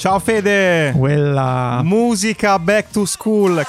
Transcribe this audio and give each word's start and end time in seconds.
Ciao 0.00 0.18
Fede! 0.18 0.94
Quella... 0.96 1.82
Musica 1.84 2.58
back 2.58 2.90
to 2.90 3.04
school. 3.04 3.62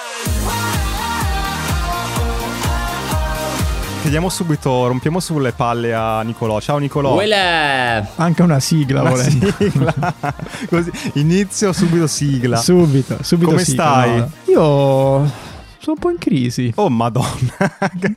Chiediamo 3.99 4.29
subito, 4.29 4.87
rompiamo 4.87 5.19
sulle 5.19 5.51
palle 5.51 5.93
a 5.93 6.21
Nicolò. 6.21 6.61
Ciao 6.61 6.77
Nicolò. 6.77 7.15
Quella... 7.15 8.15
Anche 8.15 8.43
una 8.43 8.61
sigla, 8.61 9.01
Una 9.01 9.15
sigla. 9.17 9.93
Così, 10.71 10.89
inizio 11.15 11.73
subito 11.73 12.07
sigla. 12.07 12.55
Subito, 12.55 13.17
subito 13.21 13.49
Come 13.49 13.65
sigla, 13.65 13.83
stai? 13.83 14.17
no. 14.19 14.29
Io 14.45 15.31
sono 15.79 15.95
un 15.95 15.99
po' 15.99 16.11
in 16.11 16.17
crisi. 16.17 16.71
Oh 16.75 16.87
madonna. 16.87 17.57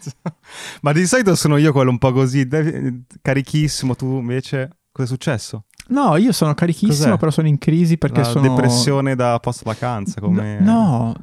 Ma 0.83 0.93
di 0.93 1.05
solito 1.09 1.35
sono 1.35 1.57
io 1.57 1.73
quello 1.73 1.91
un 1.91 1.99
po' 1.99 2.13
così, 2.13 2.47
carichissimo. 3.21 3.97
Tu 3.97 4.07
invece, 4.21 4.71
cosa 4.93 5.09
è 5.09 5.11
successo? 5.11 5.65
No, 5.89 6.17
io 6.17 6.33
sono 6.33 6.55
carichissimo, 6.55 7.09
Cos'è? 7.09 7.19
però 7.19 7.31
sono 7.31 7.47
in 7.49 7.59
crisi 7.59 7.99
perché 7.99 8.21
La 8.21 8.27
sono... 8.27 8.49
depressione 8.49 9.15
da 9.15 9.39
post 9.41 9.65
vacanza, 9.65 10.21
come... 10.21 10.59
No, 10.61 11.15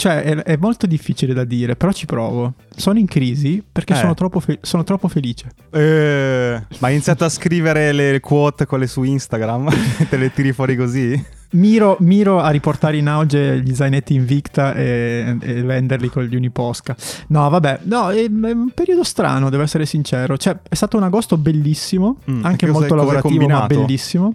cioè 0.00 0.22
è, 0.22 0.34
è 0.36 0.56
molto 0.56 0.86
difficile 0.86 1.34
da 1.34 1.44
dire, 1.44 1.76
però 1.76 1.92
ci 1.92 2.06
provo. 2.06 2.54
Sono 2.74 2.98
in 2.98 3.06
crisi 3.06 3.62
perché 3.70 3.92
Eh. 3.92 3.96
sono, 3.96 4.14
troppo 4.14 4.40
fe- 4.40 4.58
sono 4.62 4.82
troppo 4.82 5.08
felice. 5.08 5.50
Eh, 5.70 6.62
ma 6.78 6.86
hai 6.88 6.94
iniziato 6.94 7.24
a 7.24 7.28
scrivere 7.28 7.92
le 7.92 8.18
quote 8.20 8.64
quelle 8.64 8.86
su 8.86 9.02
Instagram? 9.02 9.68
Te 10.08 10.16
le 10.16 10.32
tiri 10.32 10.52
fuori 10.52 10.74
così? 10.74 11.22
Miro, 11.52 11.96
miro 12.00 12.38
a 12.40 12.48
riportare 12.50 12.96
in 12.96 13.08
auge 13.08 13.60
gli 13.60 13.74
zainetti 13.74 14.14
Invicta 14.14 14.72
e, 14.72 15.36
e 15.40 15.62
venderli 15.62 16.08
con 16.08 16.22
gli 16.22 16.36
Uniposca. 16.36 16.96
No, 17.28 17.48
vabbè, 17.50 17.80
no, 17.82 18.08
è, 18.10 18.22
è 18.24 18.26
un 18.28 18.70
periodo 18.72 19.02
strano, 19.02 19.50
devo 19.50 19.64
essere 19.64 19.84
sincero. 19.84 20.38
Cioè, 20.38 20.56
è 20.66 20.74
stato 20.74 20.96
un 20.96 21.02
agosto 21.02 21.36
bellissimo, 21.36 22.18
Mm, 22.30 22.44
anche 22.44 22.66
molto 22.68 22.94
lavorativo, 22.94 23.48
ma 23.48 23.66
bellissimo. 23.66 24.34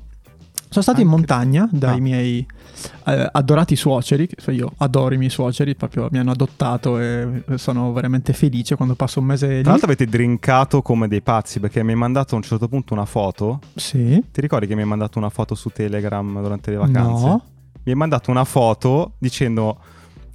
Sono 0.76 0.84
stato 0.84 1.00
in 1.00 1.08
Anche- 1.08 1.18
montagna 1.20 1.70
dai 1.72 1.98
Ah. 1.98 2.02
miei 2.02 2.46
eh, 3.05 3.30
adorati 3.32 3.77
suoceri, 3.77 4.27
che 4.27 4.52
io 4.52 4.74
adoro 4.77 5.13
i 5.13 5.18
miei 5.18 5.30
suoceri, 5.30 5.74
proprio 5.76 6.10
mi 6.12 6.18
hanno 6.20 6.32
adottato 6.32 6.99
e 6.99 7.44
sono 7.55 7.94
veramente 7.94 8.34
felice 8.34 8.76
quando 8.76 8.94
passo 8.96 9.22
un 9.22 9.26
mese 9.27 9.48
lì. 9.48 9.62
Tra 9.62 9.72
l'altro 9.72 9.88
avete 9.88 10.05
drinkato 10.05 10.82
come 10.82 11.08
dei 11.08 11.22
pazzi 11.22 11.62
perché 11.62 11.82
mi 11.84 11.91
hai 11.91 11.98
mandato 11.98 12.34
a 12.36 12.38
un 12.40 12.44
certo 12.44 12.68
punto 12.68 12.94
una 12.94 13.05
foto. 13.05 13.62
Sì. 13.76 14.22
Ti 14.30 14.41
ricordi 14.41 14.68
che 14.68 14.76
mi 14.76 14.82
hai 14.82 14.88
mandato 14.88 15.18
una 15.18 15.30
foto 15.30 15.55
su 15.55 15.70
Telegram 15.70 16.41
durante 16.41 16.72
le 16.72 16.77
vacanze? 16.77 17.26
No. 17.26 17.44
Mi 17.84 17.92
hai 17.94 17.98
mandato 17.98 18.30
una 18.32 18.44
foto 18.44 19.14
dicendo 19.18 19.77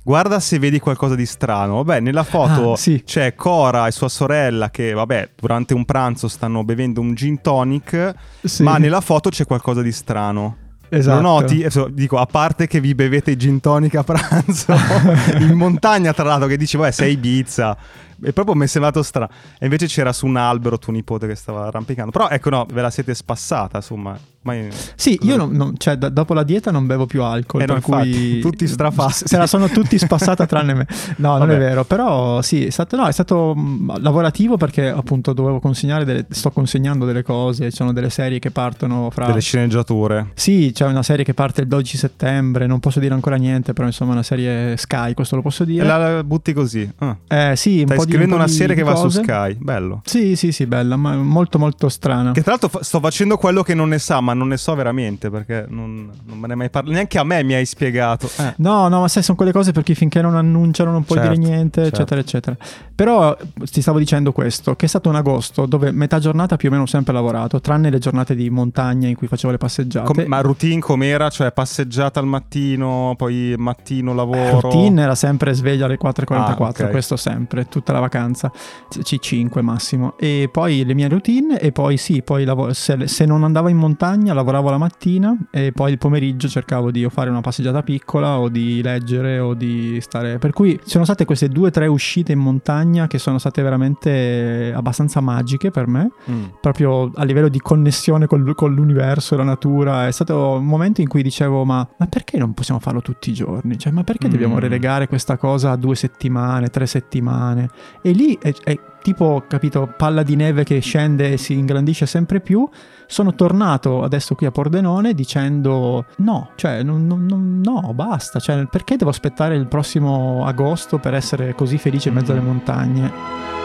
guarda 0.03 0.41
se 0.41 0.59
vedi 0.59 0.79
qualcosa 0.79 1.15
di 1.15 1.27
strano. 1.27 1.83
Vabbè, 1.83 2.01
nella 2.01 2.23
foto 2.25 2.73
Ah, 2.73 2.77
sì. 2.77 3.03
c'è 3.05 3.35
Cora 3.35 3.87
e 3.87 3.91
sua 3.93 4.09
sorella 4.09 4.71
che, 4.71 4.93
vabbè, 4.93 5.31
durante 5.41 5.75
un 5.75 5.85
pranzo 5.85 6.29
stanno 6.29 6.65
bevendo 6.65 7.01
un 7.01 7.15
gin 7.15 7.41
tonic, 7.41 8.15
Sì. 8.43 8.63
ma 8.63 8.79
nella 8.79 9.01
foto 9.01 9.31
c'è 9.31 9.45
qualcosa 9.47 9.83
di 9.83 9.93
strano. 9.93 10.57
Esatto. 10.93 11.21
Lo 11.21 11.29
noti? 11.29 11.61
Adesso 11.61 11.89
Dico, 11.93 12.19
a 12.19 12.27
parte 12.27 12.67
che 12.67 12.81
vi 12.81 12.97
bevete 12.97 13.37
gin 13.37 13.61
tonic 13.61 13.95
a 13.95 14.03
pranzo 14.03 14.75
in 15.39 15.53
montagna, 15.55 16.13
tra 16.13 16.25
l'altro, 16.25 16.49
che 16.49 16.57
dici, 16.57 16.77
vabbè, 16.77 16.91
sei 16.91 17.13
Ibiza. 17.13 17.77
E 18.23 18.33
proprio 18.33 18.55
mi 18.55 18.65
è 18.65 18.67
sembrato 18.67 19.03
strano. 19.03 19.31
E 19.59 19.65
invece 19.65 19.87
c'era 19.87 20.13
su 20.13 20.27
un 20.27 20.37
albero 20.37 20.79
tuo 20.79 20.93
nipote 20.93 21.27
che 21.27 21.35
stava 21.35 21.67
arrampicando. 21.67 22.11
Però 22.11 22.29
ecco, 22.29 22.51
no, 22.51 22.67
ve 22.73 22.81
la 22.83 22.91
siete 22.91 23.15
spassata, 23.15 23.79
insomma. 23.79 24.19
Ma 24.43 24.55
Sì, 24.95 25.19
io 25.23 25.37
non, 25.37 25.51
non- 25.53 25.75
cioè, 25.77 25.97
da- 25.97 26.09
dopo 26.09 26.33
la 26.33 26.43
dieta 26.45 26.71
non 26.71 26.87
bevo 26.87 27.05
più 27.05 27.23
alcol, 27.23 27.61
Eh 27.61 27.67
no, 27.67 27.75
per 27.75 27.83
infatti, 27.87 28.11
cui 28.11 28.41
tutti 28.41 28.67
strafatti. 28.67 29.25
Se 29.27 29.37
la 29.37 29.47
sono 29.47 29.69
tutti 29.69 29.99
spassata 29.99 30.47
tranne 30.47 30.73
me. 30.75 30.87
No, 31.17 31.31
non 31.37 31.41
Vabbè. 31.41 31.55
è 31.55 31.59
vero, 31.59 31.85
però 31.85 32.41
sì, 32.41 32.65
è 32.67 32.71
stato, 32.71 32.97
no, 32.97 33.07
è 33.07 33.13
stato 33.13 33.55
mh, 33.55 34.01
lavorativo 34.01 34.57
perché 34.57 34.89
appunto 34.89 35.35
dovevo 35.35 35.61
consegnare 35.61 36.05
delle, 36.07 36.27
sto 36.31 36.51
consegnando 36.51 37.05
delle 37.05 37.23
cose, 37.23 37.69
ci 37.71 37.77
sono 37.77 37.93
delle 37.93 38.09
serie 38.09 38.39
che 38.39 38.51
partono 38.51 39.11
fra 39.11 39.27
delle 39.27 39.41
sceneggiature. 39.43 40.31
Sì, 40.35 40.71
c'è 40.75 40.87
una 40.87 41.03
serie 41.03 41.23
che 41.25 41.35
parte 41.35 41.61
il 41.61 41.67
12 41.69 41.99
settembre, 41.99 42.67
non 42.67 42.81
posso 42.81 42.99
dire 42.99 43.13
ancora 43.13 43.37
niente, 43.37 43.75
però 43.75 43.87
insomma 43.87 44.13
è 44.13 44.15
una 44.15 44.23
serie 44.23 44.75
Sky, 44.79 45.13
questo 45.13 45.37
lo 45.37 45.43
posso 45.43 45.65
E 45.65 45.67
dire. 45.67 45.85
la, 45.85 45.97
la 46.15 46.25
butti 46.25 46.55
così. 46.55 46.91
Ah. 46.99 47.15
Eh, 47.29 47.57
sì, 47.57 47.81
un 47.81 47.95
po' 47.95 48.05
scrivendo 48.11 48.35
un 48.35 48.41
una 48.41 48.49
serie 48.51 48.75
che 48.77 48.83
va 48.83 48.95
su 48.95 49.03
cose. 49.03 49.23
Sky. 49.23 49.57
Bello. 49.61 50.01
Sì, 50.05 50.37
sì, 50.37 50.53
sì, 50.53 50.67
bella, 50.67 50.97
ma 50.97 51.15
molto 51.17 51.59
molto 51.59 51.89
strana. 51.89 52.33
Che 52.33 52.43
tra 52.43 52.53
l'altro 52.53 52.69
fa- 52.69 52.83
sto 52.83 53.01
facendo 53.01 53.37
quello 53.37 53.63
che 53.63 53.75
non 53.75 53.89
ne 53.89 53.99
sa, 53.99 54.21
ma 54.21 54.33
non 54.35 54.49
ne 54.49 54.57
so 54.57 54.75
veramente 54.75 55.31
perché 55.31 55.67
non, 55.69 56.11
non 56.27 56.39
me 56.39 56.47
ne 56.49 56.55
mai 56.55 56.71
parlato. 56.71 56.95
Neanche 56.95 57.19
a 57.19 57.25
me 57.25 57.43
mi 57.43 57.55
hai 57.55 57.65
spiegato. 57.67 58.29
Eh. 58.39 58.55
No, 58.57 58.89
no, 58.89 59.01
ma 59.01 59.09
sai, 59.09 59.23
sono 59.23 59.37
quelle 59.37 59.53
cose 59.53 59.73
per 59.73 59.83
cui 59.85 59.95
finché 59.95 60.21
non 60.23 60.37
annunciano 60.37 60.91
non 60.91 61.05
puoi 61.05 61.19
Certo, 61.19 61.35
dire 61.35 61.47
niente, 61.49 61.83
certo. 61.83 61.97
eccetera, 61.97 62.21
eccetera. 62.21 62.57
Però 62.95 63.37
ti 63.71 63.81
stavo 63.81 63.99
dicendo 63.99 64.33
questo, 64.33 64.77
che 64.77 64.85
è 64.87 64.89
stato 64.89 65.09
un 65.09 65.15
agosto 65.17 65.67
dove 65.67 65.91
metà 65.91 66.19
giornata 66.19 66.57
più 66.57 66.69
o 66.69 66.71
meno 66.73 66.83
ho 66.85 66.87
sempre 66.87 67.13
lavorato, 67.13 67.61
tranne 67.61 67.89
le 67.91 67.99
giornate 67.99 68.35
di 68.35 68.51
montagna 68.51 69.09
in 69.09 69.17
cui 69.17 69.27
facevo 69.27 69.53
le 69.53 69.59
passeggiate. 69.59 70.13
Com- 70.13 70.25
ma 70.27 70.41
routine 70.41 70.81
com'era? 70.81 71.29
Cioè 71.31 71.53
passeggiata 71.53 72.21
al 72.21 72.27
mattino, 72.27 73.15
poi 73.17 73.55
mattino 73.57 74.13
lavoro. 74.15 74.39
Eh, 74.41 74.61
Routine 74.61 75.03
era 75.03 75.15
sempre 75.15 75.53
sveglio 75.55 75.85
alle 75.87 75.97
4.44, 75.99 76.35
Ah, 76.35 76.85
ok. 76.87 76.91
questo 76.91 77.17
sempre, 77.17 77.67
tutta 77.69 77.93
la 77.93 78.00
vacanza, 78.01 78.51
C5 78.91 79.61
massimo. 79.63 80.15
E 80.19 80.49
poi 80.51 80.85
le 80.85 80.95
mie 80.95 81.09
routine 81.09 81.59
e 81.61 81.73
poi 81.73 81.97
sì, 81.97 82.23
poi 82.23 82.45
lavo- 82.45 82.73
se, 82.73 83.07
se 83.07 83.25
non 83.27 83.45
andavo 83.45 83.69
in 83.69 83.77
montagna 83.77 84.33
lavoravo 84.35 84.71
la 84.71 84.79
mattina 84.79 85.37
e 85.51 85.73
poi 85.73 85.93
il 85.93 85.99
pomeriggio 85.99 86.49
cercavo 86.49 86.91
di 86.91 87.07
fare 87.11 87.31
una 87.31 87.41
passeggiata 87.41 87.83
piccola 87.83 88.39
o 88.39 88.49
di 88.49 88.83
leggere 88.83 89.39
o 89.39 89.55
di 89.55 89.99
stare... 90.01 90.39
Per 90.39 90.53
cui 90.53 90.79
ci 90.83 90.91
sono 90.91 91.05
state 91.05 91.25
queste 91.25 91.49
due 91.49 91.69
o 91.69 91.71
tre 91.71 91.87
uscite 91.87 92.33
in 92.33 92.39
montagna 92.39 93.07
che 93.07 93.19
sono 93.19 93.39
state 93.39 93.63
veramente 93.63 94.73
abbastanza 94.75 95.21
magiche 95.21 95.71
per 95.71 95.87
me 95.87 96.11
Mm. 96.31 96.45
proprio 96.61 97.11
a 97.15 97.25
livello 97.25 97.49
di 97.49 97.59
connessione 97.61 98.27
col- 98.27 98.55
con 98.55 98.75
l'universo 98.75 99.35
e 99.35 99.37
la 99.39 99.45
natura. 99.45 100.07
È 100.07 100.11
stato 100.13 100.53
un 100.53 100.65
momento 100.65 101.01
in 101.01 101.09
cui 101.09 101.23
dicevo: 101.23 101.65
Ma, 101.65 101.87
ma 101.99 102.07
perché 102.07 102.37
non 102.39 102.53
possiamo 102.55 102.81
farlo 102.81 103.01
tutti 103.01 103.31
i 103.31 103.33
giorni? 103.33 103.79
Cioè, 103.79 103.93
ma 103.93 104.03
perché 104.05 104.29
Mm. 104.29 104.31
dobbiamo 104.31 104.59
relegare 104.59 105.07
questa 105.09 105.37
cosa 105.37 105.71
a 105.73 105.77
due 105.77 105.95
settimane, 105.95 106.69
tre 106.69 106.87
settimane? 106.87 107.69
E 108.03 108.11
lì 108.13 108.39
è, 108.41 108.53
è 108.65 108.79
tipo, 109.03 109.45
capito, 109.49 109.93
palla 109.97 110.23
di 110.23 110.37
neve 110.37 110.65
che 110.65 110.79
scende 110.81 111.33
e 111.33 111.37
si 111.37 111.55
ingrandisce 111.55 112.07
sempre 112.07 112.41
più. 112.41 112.69
Sono 113.07 113.35
tornato 113.35 114.03
adesso 114.03 114.35
qui 114.35 114.47
a 114.47 114.51
Pordenone 114.51 115.15
dicendo: 115.15 116.07
No, 116.19 116.51
cioè, 116.55 116.83
non- 116.83 117.07
non- 117.07 117.61
no, 117.63 117.93
basta. 117.95 118.39
Cioè, 118.39 118.67
perché 118.67 118.97
devo 118.97 119.11
aspettare 119.11 119.57
il 119.57 119.67
prossimo 119.67 120.45
agosto 120.47 120.99
per 120.99 121.15
essere 121.15 121.55
così 121.55 121.79
felice 121.79 122.09
in 122.09 122.15
mezzo 122.15 122.33
alle 122.33 122.41
montagne? 122.41 123.60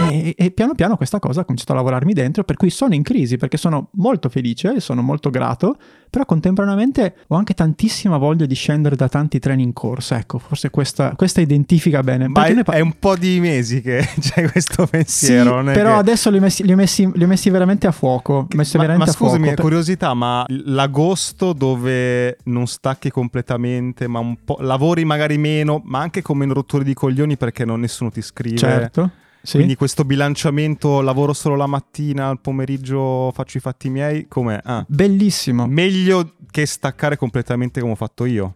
E, 0.00 0.34
e 0.36 0.50
piano 0.50 0.74
piano 0.74 0.96
questa 0.96 1.18
cosa 1.18 1.40
ha 1.40 1.44
cominciato 1.44 1.72
a 1.72 1.76
lavorarmi 1.76 2.12
dentro, 2.12 2.44
per 2.44 2.56
cui 2.56 2.70
sono 2.70 2.94
in 2.94 3.02
crisi 3.02 3.36
perché 3.36 3.56
sono 3.56 3.88
molto 3.94 4.28
felice 4.28 4.74
e 4.74 4.80
sono 4.80 5.02
molto 5.02 5.30
grato, 5.30 5.76
però 6.08 6.24
contemporaneamente 6.24 7.14
ho 7.28 7.36
anche 7.36 7.54
tantissima 7.54 8.16
voglia 8.16 8.46
di 8.46 8.54
scendere 8.54 8.96
da 8.96 9.08
tanti 9.08 9.38
treni 9.38 9.62
in 9.62 9.72
corsa. 9.72 10.16
Ecco, 10.18 10.38
forse 10.38 10.70
questa, 10.70 11.14
questa 11.16 11.40
identifica 11.40 12.02
bene. 12.02 12.28
Ma 12.28 12.44
è, 12.46 12.52
noi 12.54 12.64
pa- 12.64 12.72
è 12.72 12.80
un 12.80 12.94
po' 12.98 13.16
di 13.16 13.38
mesi 13.40 13.80
che 13.80 14.06
c'è 14.20 14.50
questo 14.50 14.84
Sì, 14.84 14.90
pensiero. 14.90 15.60
è 15.60 15.72
però 15.72 15.92
che- 15.94 15.98
adesso 15.98 16.30
li 16.30 16.38
ho, 16.38 16.40
messi, 16.40 16.64
li, 16.64 16.72
ho 16.72 16.76
messi, 16.76 17.10
li 17.14 17.24
ho 17.24 17.26
messi 17.26 17.50
veramente 17.50 17.86
a 17.86 17.92
fuoco. 17.92 18.46
Messi 18.54 18.76
Ma, 18.76 18.82
veramente 18.82 19.10
ma 19.10 19.14
a 19.14 19.16
fuoco. 19.16 19.32
scusami, 19.34 19.54
per- 19.54 19.60
curiosità, 19.60 20.14
ma 20.14 20.44
l'agosto 20.48 21.52
dove 21.52 22.38
non 22.44 22.66
stacchi 22.66 23.10
completamente, 23.10 24.06
ma 24.08 24.18
un 24.18 24.36
po' 24.44 24.56
lavori 24.60 25.04
magari 25.04 25.38
meno, 25.38 25.80
ma 25.84 26.00
anche 26.00 26.22
come 26.22 26.44
in 26.44 26.52
rotture 26.52 26.84
di 26.84 26.94
coglioni 26.94 27.36
perché 27.36 27.64
non 27.64 27.80
nessuno 27.80 28.10
ti 28.10 28.22
scrive. 28.22 28.56
Certo. 28.58 29.10
Sì. 29.42 29.56
Quindi 29.56 29.74
questo 29.74 30.04
bilanciamento, 30.04 31.00
lavoro 31.00 31.32
solo 31.32 31.56
la 31.56 31.66
mattina, 31.66 32.28
al 32.28 32.40
pomeriggio 32.40 33.30
faccio 33.32 33.58
i 33.58 33.60
fatti 33.60 33.88
miei, 33.88 34.26
come? 34.28 34.60
Ah, 34.62 34.84
Bellissimo. 34.86 35.66
meglio 35.66 36.34
che 36.50 36.66
staccare 36.66 37.16
completamente 37.16 37.80
come 37.80 37.92
ho 37.92 37.96
fatto 37.96 38.24
io. 38.24 38.54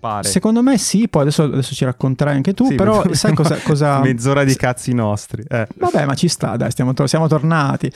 Pare. 0.00 0.26
Secondo 0.26 0.62
me 0.62 0.78
sì, 0.78 1.08
poi 1.08 1.22
adesso, 1.22 1.42
adesso 1.42 1.74
ci 1.74 1.84
racconterai 1.84 2.34
anche 2.34 2.54
tu, 2.54 2.64
Sì, 2.64 2.74
però 2.74 3.04
sai 3.12 3.34
cosa... 3.34 3.56
cosa... 3.62 4.00
Mezz'ora 4.00 4.44
di 4.44 4.56
cazzi 4.56 4.94
nostri. 4.94 5.44
Eh. 5.46 5.68
Vabbè, 5.76 6.06
ma 6.06 6.14
ci 6.14 6.26
sta, 6.26 6.56
dai, 6.56 6.70
stiamo, 6.70 6.94
to- 6.94 7.06
siamo 7.06 7.28
tornati. 7.28 7.92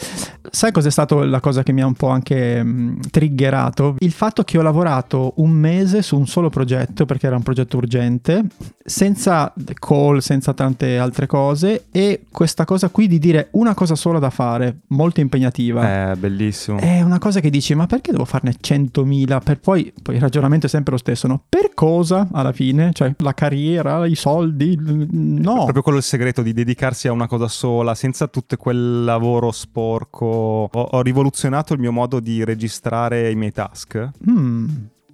Sai 0.51 0.71
cos'è 0.71 0.91
stata 0.91 1.25
la 1.25 1.41
cosa 1.41 1.63
che 1.63 1.73
mi 1.73 1.81
ha 1.81 1.87
un 1.87 1.95
po' 1.95 2.09
anche 2.09 2.63
mh, 2.63 3.09
triggerato? 3.11 3.97
Il 4.01 4.13
fatto 4.13 4.45
che 4.45 4.59
ho 4.59 4.63
lavorato 4.63 5.33
un 5.37 5.51
mese 5.51 6.03
su 6.03 6.19
un 6.19 6.27
solo 6.27 6.51
progetto, 6.51 7.07
perché 7.07 7.27
era 7.27 7.37
un 7.37 7.43
progetto 7.43 7.79
urgente, 7.79 8.45
senza 8.85 9.51
call, 9.79 10.19
senza 10.19 10.53
tante 10.53 10.99
altre 10.99 11.27
cose, 11.27 11.87
e 11.91 12.25
questa 12.31 12.67
cosa 12.67 12.91
qui 12.91 13.09
di 13.09 13.19
dire 13.19 13.49
una 13.53 13.73
cosa 13.73 13.95
sola 13.95 14.19
da 14.19 14.29
fare, 14.29 14.81
molto 14.89 15.21
impegnativa. 15.21 16.11
Eh, 16.11 16.17
bellissimo. 16.17 16.81
È 16.81 17.01
una 17.01 17.19
cosa 17.19 17.41
che 17.41 17.49
dici, 17.49 17.75
ma 17.75 17.87
perché 17.87 18.11
devo 18.11 18.27
farne 18.27 18.55
100.000? 18.63 19.43
Per 19.43 19.59
poi, 19.59 19.91
poi 20.03 20.17
il 20.17 20.21
ragionamento 20.21 20.67
è 20.67 20.69
sempre 20.69 20.93
lo 20.93 20.99
stesso, 20.99 21.27
no? 21.27 21.43
Per 21.49 21.73
cosa 21.73 21.93
alla 22.03 22.53
fine? 22.53 22.93
Cioè, 22.93 23.15
la 23.19 23.35
carriera, 23.35 24.07
i 24.07 24.15
soldi? 24.15 24.77
No. 24.81 25.63
Proprio 25.63 25.83
quello 25.83 25.99
il 25.99 26.05
segreto 26.05 26.43
di 26.43 26.53
dedicarsi 26.53 27.09
a 27.09 27.13
una 27.13 27.27
cosa 27.27 27.49
sola, 27.49 27.95
senza 27.95 28.27
tutto 28.29 28.57
quel 28.57 29.05
lavoro 29.05 29.53
sporco. 29.53 30.27
Ho, 30.27 30.81
ho 30.81 31.03
rivoluzionato 31.03 31.75
il 31.75 31.81
mio 31.81 31.93
modo 31.93 32.21
di 32.21 32.45
registrare 32.45 33.31
i 33.31 33.35
miei 33.35 33.53
task. 33.53 34.11
Mm, 34.29 34.67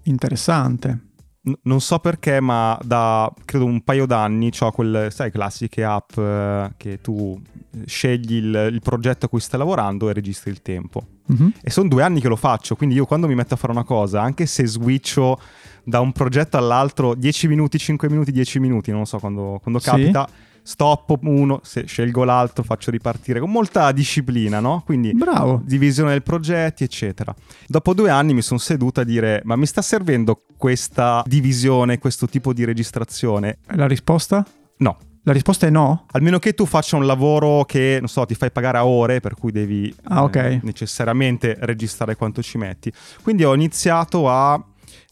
interessante. 0.05 0.99
non 1.63 1.81
so 1.81 1.99
perché, 1.99 2.41
ma 2.41 2.79
da 2.83 3.33
credo 3.45 3.65
un 3.65 3.83
paio 3.83 4.07
d'anni 4.07 4.51
ho 4.59 4.71
quelle, 4.73 5.11
sai, 5.11 5.31
classiche 5.31 5.85
app 5.85 6.17
eh, 6.17 6.73
che 6.77 7.01
tu 7.01 7.41
scegli 7.87 8.35
il, 8.35 8.69
il 8.73 8.81
progetto 8.83 9.27
a 9.27 9.29
cui 9.29 9.41
stai 9.41 9.59
lavorando 9.59 10.09
e 10.09 10.13
registri 10.13 10.51
il 10.51 10.63
tempo. 10.63 11.05
Mhm. 11.27 11.53
E 11.63 11.71
sono 11.71 11.89
due 11.89 12.03
anni 12.03 12.21
che 12.21 12.29
lo 12.29 12.37
faccio, 12.37 12.75
quindi 12.75 12.97
io 12.97 13.07
quando 13.07 13.27
mi 13.29 13.35
metto 13.35 13.55
a 13.55 13.57
fare 13.57 13.73
una 13.73 13.85
cosa, 13.85 14.21
anche 14.21 14.47
se 14.47 14.67
switcho 14.67 15.39
da 15.91 16.01
un 16.01 16.13
progetto 16.13 16.57
all'altro 16.57 17.15
10 17.15 17.49
minuti, 17.49 17.77
5 17.79 18.09
minuti, 18.09 18.31
10 18.33 18.61
minuti, 18.61 18.91
non 18.93 19.05
so 19.05 19.19
quando, 19.19 19.59
quando 19.63 19.81
Sì. 19.81 19.91
capita, 19.91 20.27
stoppo 20.63 21.19
uno, 21.23 21.61
se 21.65 21.85
scelgo 21.87 22.23
l'altro 22.25 22.63
faccio 22.63 22.91
ripartire 22.91 23.41
con 23.41 23.51
molta 23.51 23.91
disciplina, 23.93 24.61
no? 24.61 24.83
Quindi 24.87 25.13
Bravo. 25.13 25.61
divisione 25.65 26.11
dei 26.13 26.23
progetti, 26.23 26.85
eccetera. 26.85 27.35
Dopo 27.67 27.93
due 27.93 28.09
anni 28.11 28.33
mi 28.35 28.43
sono 28.43 28.59
seduta 28.61 29.01
a 29.01 29.05
dire: 29.05 29.41
Ma 29.45 29.57
mi 29.57 29.67
sta 29.67 29.83
servendo 29.83 30.43
questa 30.57 31.23
divisione, 31.27 31.99
questo 31.99 32.27
tipo 32.29 32.53
di 32.53 32.65
registrazione? 32.65 33.59
La 33.75 33.87
risposta? 33.89 34.47
No. 34.79 34.97
La 35.25 35.33
risposta 35.35 35.67
è 35.67 35.71
no? 35.71 36.07
Almeno 36.13 36.39
che 36.39 36.55
tu 36.55 36.65
faccia 36.65 36.97
un 36.97 37.05
lavoro 37.05 37.65
che, 37.67 37.97
non 37.99 38.09
so, 38.09 38.25
ti 38.25 38.35
fai 38.35 38.51
pagare 38.51 38.79
a 38.79 38.87
ore, 38.87 39.21
per 39.21 39.35
cui 39.35 39.53
devi 39.53 39.95
Ah, 40.05 40.23
ok. 40.23 40.37
eh, 40.37 40.61
necessariamente 40.63 41.57
registrare 41.61 42.17
quanto 42.17 42.41
ci 42.43 42.57
metti. 42.57 42.91
Quindi 43.23 43.45
ho 43.45 43.55
iniziato 43.55 44.31
a 44.31 44.63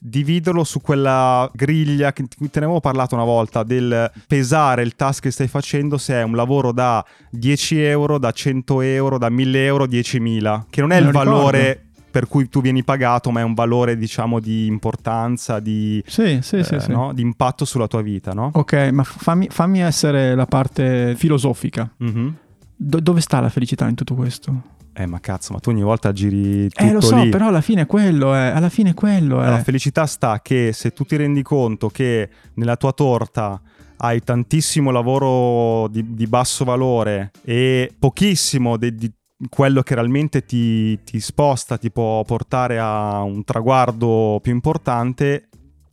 dividerlo 0.00 0.64
su 0.64 0.80
quella 0.80 1.50
griglia 1.54 2.12
che- 2.12 2.26
te 2.28 2.36
ne 2.60 2.64
avevo 2.64 2.80
parlato 2.80 3.14
una 3.14 3.24
volta 3.24 3.62
del 3.62 4.10
pesare 4.26 4.82
il 4.82 4.94
task 4.96 5.22
che 5.24 5.30
stai 5.30 5.48
facendo 5.48 5.98
se 5.98 6.14
è 6.14 6.22
un 6.22 6.34
lavoro 6.36 6.72
da 6.72 7.04
10 7.30 7.80
euro, 7.80 8.18
da 8.18 8.30
100 8.30 8.80
euro, 8.80 9.18
da 9.18 9.28
1000 9.28 9.64
euro, 9.64 9.86
10.000 9.86 10.66
che 10.70 10.80
non 10.80 10.92
è 10.92 11.00
Me 11.00 11.00
il 11.00 11.04
lo 11.06 11.10
ricordo. 11.20 11.30
valore 11.30 11.82
per 12.10 12.26
cui 12.26 12.48
tu 12.48 12.62
vieni 12.62 12.82
pagato 12.84 13.30
ma 13.30 13.40
è 13.40 13.42
un 13.42 13.52
valore 13.54 13.96
diciamo 13.96 14.40
di 14.40 14.66
importanza 14.66 15.60
di, 15.60 16.02
Sì, 16.06 16.38
sì, 16.42 16.56
eh, 16.56 16.64
sì. 16.80 16.90
no? 16.90 17.12
di 17.12 17.20
impatto 17.22 17.64
sulla 17.66 17.86
tua 17.86 18.00
vita 18.00 18.32
no? 18.32 18.50
Ok, 18.54 18.88
ma 18.92 19.04
fammi, 19.04 19.48
fammi 19.50 19.80
essere 19.82 20.34
la 20.34 20.46
parte 20.46 21.14
filosofica. 21.16 21.88
Mhm. 21.98 22.34
Do- 22.80 23.00
dove 23.00 23.20
sta 23.20 23.40
la 23.40 23.48
felicità 23.50 23.86
in 23.88 23.94
tutto 23.94 24.14
questo? 24.14 24.62
Eh 25.00 25.06
ma 25.06 25.20
cazzo, 25.20 25.52
ma 25.52 25.60
tu 25.60 25.70
ogni 25.70 25.82
volta 25.82 26.10
giri 26.12 26.68
tutto 26.68 26.82
Eh, 26.82 26.92
lo 26.92 27.00
so, 27.00 27.22
lì. 27.22 27.28
però 27.28 27.46
alla 27.48 27.60
fine 27.60 27.82
è 27.82 27.86
quello 27.86 28.34
è. 28.34 28.46
Alla 28.48 28.68
fine 28.68 28.94
quello 28.94 29.40
è. 29.40 29.48
La 29.48 29.62
felicità 29.62 30.06
sta 30.06 30.40
che 30.42 30.72
se 30.72 30.92
tu 30.92 31.04
ti 31.04 31.14
rendi 31.16 31.42
conto 31.42 31.88
che 31.88 32.28
nella 32.54 32.76
tua 32.76 32.92
torta 32.92 33.60
hai 33.98 34.20
tantissimo 34.22 34.90
lavoro 34.90 35.86
di, 35.88 36.14
di 36.14 36.26
basso 36.26 36.64
valore 36.64 37.30
e 37.44 37.92
pochissimo 37.96 38.76
de- 38.76 38.94
di 38.94 39.12
quello 39.48 39.82
che 39.82 39.94
realmente 39.94 40.44
ti, 40.44 41.00
ti 41.04 41.20
sposta, 41.20 41.78
ti 41.78 41.92
può 41.92 42.24
portare 42.24 42.80
a 42.80 43.22
un 43.22 43.44
traguardo 43.44 44.40
più 44.42 44.52
importante, 44.52 45.47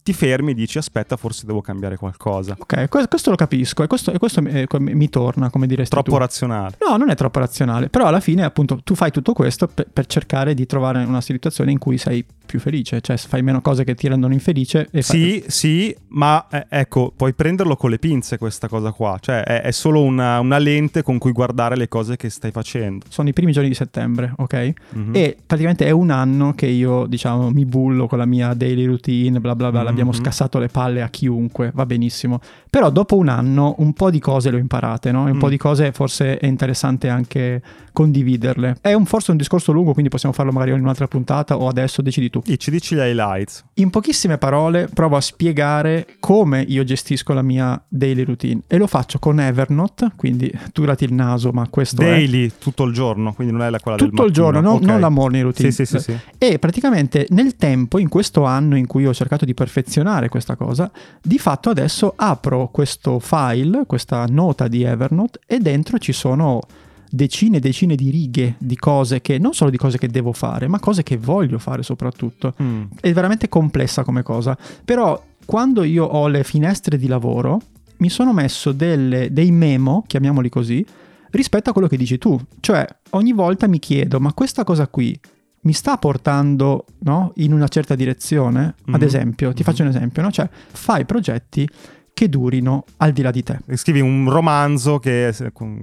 ti 0.06 0.14
fermi 0.14 0.52
e 0.52 0.54
dici 0.54 0.78
aspetta, 0.78 1.18
forse 1.18 1.48
devo 1.48 1.62
cambiare 1.62 1.98
qualcosa. 1.98 2.56
Ok, 2.60 2.90
que- 2.90 3.08
questo 3.08 3.32
lo 3.32 3.36
capisco 3.36 3.82
e 3.82 3.88
questo, 3.88 4.12
e 4.12 4.20
questo 4.20 4.40
mi- 4.40 4.52
eh, 4.52 4.68
mi 4.78 5.10
torna, 5.10 5.50
come 5.50 5.66
diresti 5.66 5.90
Troppo 5.90 6.12
tu. 6.12 6.18
razionale. 6.18 6.78
No, 6.88 6.96
non 6.96 7.10
è 7.10 7.16
troppo 7.16 7.40
razionale, 7.40 7.90
però 7.90 8.06
alla 8.06 8.20
fine 8.20 8.44
appunto 8.44 8.80
tu 8.84 8.94
fai 8.94 9.10
tutto 9.10 9.34
questo 9.34 9.66
per, 9.68 9.88
per 9.92 10.06
cercare 10.06 10.54
di 10.54 10.68
trovare 10.68 11.04
una 11.04 11.22
situazione 11.22 11.72
in 11.72 11.80
cui 11.80 11.98
sei 11.98 12.24
più 12.46 12.60
felice, 12.60 13.02
cioè 13.02 13.18
fai 13.18 13.42
meno 13.42 13.60
cose 13.62 13.84
che 13.84 13.96
ti 13.96 14.08
rendono 14.08 14.32
infelice 14.34 14.88
e 14.92 15.02
fai... 15.02 15.42
Sì, 15.42 15.44
sì, 15.48 15.96
ma 16.10 16.46
eh, 16.52 16.68
ecco, 16.70 17.12
puoi 17.18 17.34
prenderlo 17.34 17.76
con 17.76 17.90
le 17.90 17.98
pinze 17.98 18.38
questa 18.38 18.68
cosa 18.68 18.92
qua, 18.92 19.18
cioè 19.20 19.42
è, 19.42 19.62
è 19.64 19.72
solo 19.72 20.04
una, 20.04 20.40
una 20.40 20.60
lente 20.60 21.02
con 21.02 21.18
cui 21.18 21.32
guardare 21.32 21.76
le 21.76 21.88
cose 21.88 22.16
che 22.16 22.30
stai 22.30 22.52
facendo. 22.52 23.06
Sono 23.10 23.28
i 23.30 23.34
primi 23.34 23.52
giorni 23.52 23.70
di 23.70 23.74
settembre, 23.76 24.32
ok? 24.38 24.74
Mhm. 24.92 25.16
E 25.16 25.36
praticamente 25.44 25.88
è 25.88 25.90
un 25.90 26.12
anno 26.12 26.54
che 26.54 26.68
io, 26.68 27.08
diciamo, 27.08 27.50
mi 27.50 27.66
bullo 27.66 28.06
con 28.06 28.20
la 28.20 28.26
mia 28.26 28.54
daily 28.54 28.86
routine, 28.86 29.40
bla 29.40 29.56
bla 29.56 29.72
bla, 29.72 29.82
l'abbiamo 29.96 30.12
Mhm. 30.12 30.24
scassato 30.24 30.60
le 30.60 30.68
palle 30.68 31.02
a 31.02 31.08
chiunque, 31.10 31.72
va 31.74 31.86
benissimo. 31.86 32.40
Però 32.70 32.90
dopo 32.90 33.16
un 33.16 33.30
anno 33.30 33.76
un 33.80 33.94
po' 33.94 34.10
di 34.12 34.20
cose 34.20 34.50
le 34.52 34.58
ho 34.58 34.60
imparate, 34.60 35.12
no? 35.12 35.28
E 35.28 35.32
un 35.32 35.38
Mm. 35.38 35.40
po' 35.40 35.50
di 35.50 35.58
cose 35.58 35.92
forse 35.94 36.38
è 36.38 36.46
interessante 36.46 37.08
anche 37.08 37.62
condividerle. 37.94 38.78
È 38.82 38.94
un, 38.94 39.06
forse 39.06 39.32
un 39.32 39.38
discorso 39.38 39.72
lungo, 39.72 39.94
quindi 39.94 40.10
possiamo 40.10 40.36
farlo 40.36 40.52
magari 40.52 40.72
in 40.72 40.82
un'altra 40.82 41.08
puntata 41.08 41.58
o 41.58 41.68
adesso 41.68 42.02
decidi 42.02 42.30
tu. 42.30 42.42
Dici, 42.44 42.70
dici 42.70 42.94
gli 42.96 43.00
highlights. 43.00 43.64
In 43.76 43.90
pochissime 43.90 44.38
parole 44.38 44.90
provo 44.94 45.16
a 45.16 45.22
spiegare 45.22 46.06
come 46.20 46.62
io 46.68 46.84
gestisco 46.84 47.34
la 47.34 47.42
mia 47.42 47.82
daily 47.88 48.24
routine 48.24 48.62
e 48.68 48.78
lo 48.78 48.88
faccio 48.88 49.18
con 49.20 49.40
Evernote, 49.40 50.12
quindi 50.18 50.52
turati 50.74 51.06
il 51.06 51.14
naso, 51.14 51.52
ma 51.52 51.68
questo 51.70 52.02
è 52.02 52.06
Daily, 52.06 52.52
tutto 52.60 52.84
il 52.84 52.94
giorno, 52.94 53.34
quindi 53.34 53.54
non 53.54 53.62
è 53.64 53.70
la 53.70 53.80
quella 53.80 53.98
del 53.98 54.10
tutto 54.10 54.26
il 54.26 54.34
giorno, 54.34 54.60
no- 54.60 54.72
Ok. 54.74 54.82
non 54.84 55.00
la 55.00 55.10
morning 55.10 55.44
routine. 55.44 55.72
Sì, 55.72 55.86
sì, 55.86 55.98
sì, 56.00 56.12
sì. 56.12 56.18
E 56.38 56.60
praticamente 56.60 57.26
nel 57.30 57.56
tempo, 57.56 57.98
in 57.98 58.10
questo 58.10 58.44
anno 58.44 58.76
in 58.76 58.88
cui 58.88 59.06
ho 59.06 59.14
cercato 59.14 59.46
di 59.46 59.54
perfezionare 59.54 59.84
questa 60.30 60.56
cosa, 60.56 60.92
di 61.22 61.38
fatto 61.38 61.70
adesso 61.70 62.14
apro 62.16 62.70
questo 62.72 63.20
file, 63.20 63.86
questa 63.86 64.26
nota 64.28 64.68
di 64.68 64.84
Evernote 64.84 65.40
e 65.46 65.60
dentro 65.60 65.98
ci 65.98 66.12
sono 66.12 66.62
decine 67.10 67.58
e 67.58 67.60
decine 67.60 67.96
di 67.96 68.10
righe 68.10 68.56
di 68.58 68.76
cose 68.76 69.22
che 69.22 69.38
non 69.38 69.54
solo 69.54 69.70
di 69.70 69.78
cose 69.78 69.98
che 69.98 70.08
devo 70.08 70.34
fare, 70.34 70.68
ma 70.68 70.80
cose 70.80 71.04
che 71.04 71.18
voglio 71.18 71.60
fare 71.60 71.84
soprattutto. 71.84 72.56
Mm. 72.62 72.84
È 73.00 73.14
veramente 73.14 73.48
complessa 73.48 74.04
come 74.04 74.22
cosa, 74.22 74.58
però 74.84 75.22
quando 75.46 75.84
io 75.84 76.04
ho 76.04 76.28
le 76.28 76.44
finestre 76.44 76.98
di 76.98 77.08
lavoro 77.08 77.62
mi 77.98 78.10
sono 78.10 78.34
messo 78.34 78.72
delle- 78.72 79.32
dei 79.32 79.52
memo, 79.52 80.04
chiamiamoli 80.06 80.50
così, 80.50 80.86
rispetto 81.32 81.70
a 81.70 81.74
quello 81.74 81.88
che 81.88 81.98
dici 81.98 82.18
tu. 82.18 82.40
Cioè, 82.60 82.86
ogni 83.12 83.32
volta 83.32 83.68
mi 83.68 83.80
chiedo, 83.80 84.20
ma 84.20 84.34
questa 84.34 84.64
cosa 84.64 84.88
qui 84.88 85.18
mi 85.66 85.74
sta 85.74 85.98
portando 85.98 86.86
no, 87.00 87.32
in 87.36 87.52
una 87.54 87.68
certa 87.68 87.96
direzione? 87.96 88.76
Ad 88.92 89.02
Mhm. 89.02 89.08
esempio, 89.08 89.54
ti 89.54 89.64
faccio 89.64 89.82
un 89.84 89.90
esempio, 89.90 90.22
no? 90.22 90.32
Cioè, 90.32 90.48
fai 90.72 91.06
progetti 91.06 91.68
che 92.14 92.30
durino 92.30 92.86
al 92.98 93.12
di 93.12 93.22
là 93.22 93.30
di 93.32 93.44
te. 93.44 93.60
Scrivi 93.74 94.00
un 94.00 94.30
romanzo 94.30 95.00
che 95.00 95.34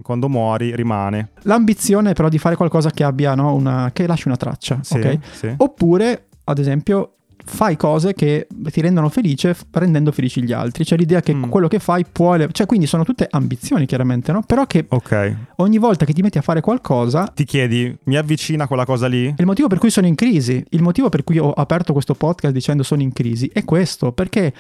quando 0.03 0.29
muori 0.31 0.75
rimane. 0.75 1.31
L'ambizione 1.43 2.11
è 2.11 2.15
però 2.15 2.29
di 2.31 2.39
fare 2.39 2.57
qualcosa 2.57 2.91
che 2.91 3.05
abbia, 3.05 3.35
no, 3.35 3.55
una, 3.55 3.91
che 3.93 4.07
lasci 4.07 4.29
una 4.29 4.37
traccia, 4.39 4.79
Sì, 4.83 4.95
ok? 4.99 5.19
sì. 5.33 5.55
Oppure, 5.59 6.29
ad 6.45 6.59
esempio, 6.59 7.17
fai 7.45 7.77
cose 7.77 8.15
che 8.15 8.47
ti 8.71 8.81
rendono 8.81 9.09
felice 9.09 9.57
rendendo 9.73 10.13
felici 10.13 10.43
gli 10.43 10.53
altri. 10.53 10.85
C'è 10.85 10.97
l'idea 10.97 11.21
che 11.21 11.35
Mm. 11.35 11.49
quello 11.49 11.69
che 11.69 11.79
fai 11.79 12.05
può... 12.11 12.35
ele- 12.35 12.49
Cioè, 12.53 12.67
quindi 12.67 12.87
sono 12.87 13.05
tutte 13.05 13.27
ambizioni, 13.31 13.87
chiaramente, 13.87 14.33
no? 14.33 14.43
Però 14.43 14.67
che 14.67 14.85
Ok. 14.89 15.37
ogni 15.57 15.79
volta 15.79 16.05
che 16.05 16.13
ti 16.13 16.23
metti 16.23 16.39
a 16.39 16.43
fare 16.43 16.61
qualcosa... 16.61 17.27
Ti 17.35 17.45
chiedi, 17.45 17.97
mi 18.05 18.17
avvicina 18.17 18.67
quella 18.67 18.85
cosa 18.85 19.07
lì? 19.07 19.35
Il 19.37 19.47
motivo 19.47 19.69
per 19.69 19.79
cui 19.79 19.91
sono 19.91 20.07
in 20.07 20.15
crisi, 20.15 20.65
il 20.71 20.83
motivo 20.83 21.09
per 21.09 21.25
cui 21.25 21.39
ho 21.39 21.51
aperto 21.53 21.93
questo 21.93 22.15
podcast 22.15 22.53
dicendo 22.53 22.83
sono 22.83 23.03
in 23.03 23.13
crisi, 23.13 23.51
è 23.53 23.65
questo, 23.65 24.13
perché 24.13 24.53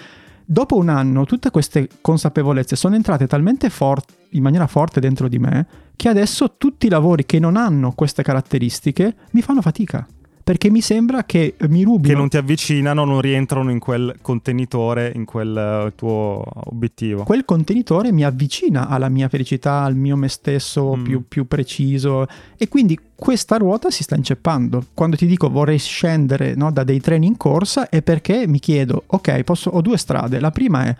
dopo 0.44 0.76
un 0.76 0.88
anno 0.88 1.24
tutte 1.24 1.50
queste 1.50 1.88
consapevolezze 2.00 2.76
sono 2.76 2.94
entrate 2.96 3.26
talmente 3.26 3.70
forti, 3.70 4.12
in 4.30 4.42
maniera 4.42 4.66
forte 4.66 5.00
dentro 5.00 5.28
di 5.28 5.38
me, 5.38 5.66
che 5.96 6.08
adesso 6.08 6.54
tutti 6.58 6.86
i 6.86 6.90
lavori 6.90 7.24
che 7.26 7.38
non 7.38 7.56
hanno 7.56 7.92
queste 7.92 8.22
caratteristiche 8.22 9.14
mi 9.32 9.40
fanno 9.42 9.60
fatica. 9.62 10.06
Perché 10.44 10.70
mi 10.70 10.80
sembra 10.80 11.24
che 11.24 11.54
mi 11.68 11.78
Che 11.78 11.84
rubino 11.84 12.18
non 12.18 12.28
ti 12.28 12.36
avvicinano, 12.36 13.04
non 13.04 13.20
rientrano 13.20 13.70
in 13.70 13.78
quel 13.78 14.16
contenitore, 14.20 15.12
in 15.14 15.24
quel 15.24 15.56
eh, 15.56 15.92
tuo 15.94 16.42
obiettivo. 16.64 17.22
quel 17.22 17.44
contenitore 17.44 18.10
mi 18.12 18.24
avvicina 18.24 18.88
alla 18.88 19.08
mia 19.08 19.28
felicità, 19.28 19.82
al 19.82 19.94
mio 19.96 20.16
me 20.16 20.28
stesso 20.28 20.96
Mm. 20.96 21.02
più, 21.04 21.24
più 21.28 21.46
preciso 21.46 22.26
e 22.56 22.68
quindi 22.68 22.98
questa 23.14 23.56
ruota 23.56 23.90
si 23.90 24.02
sta 24.02 24.16
inceppando. 24.16 24.84
Quando 24.94 25.16
ti 25.16 25.26
dico 25.26 25.48
vorrei 25.48 25.78
scendere 25.78 26.54
no, 26.56 26.72
da 26.72 26.82
dei 26.82 27.00
treni 27.00 27.26
in 27.26 27.36
corsa 27.36 27.88
è 27.88 28.02
perché 28.02 28.46
mi 28.48 28.58
chiedo, 28.58 29.04
ok, 29.06 29.42
posso- 29.44 29.70
ho 29.70 29.80
due 29.80 29.96
strade. 29.96 30.40
La 30.40 30.50
prima 30.50 30.84
è 30.86 30.96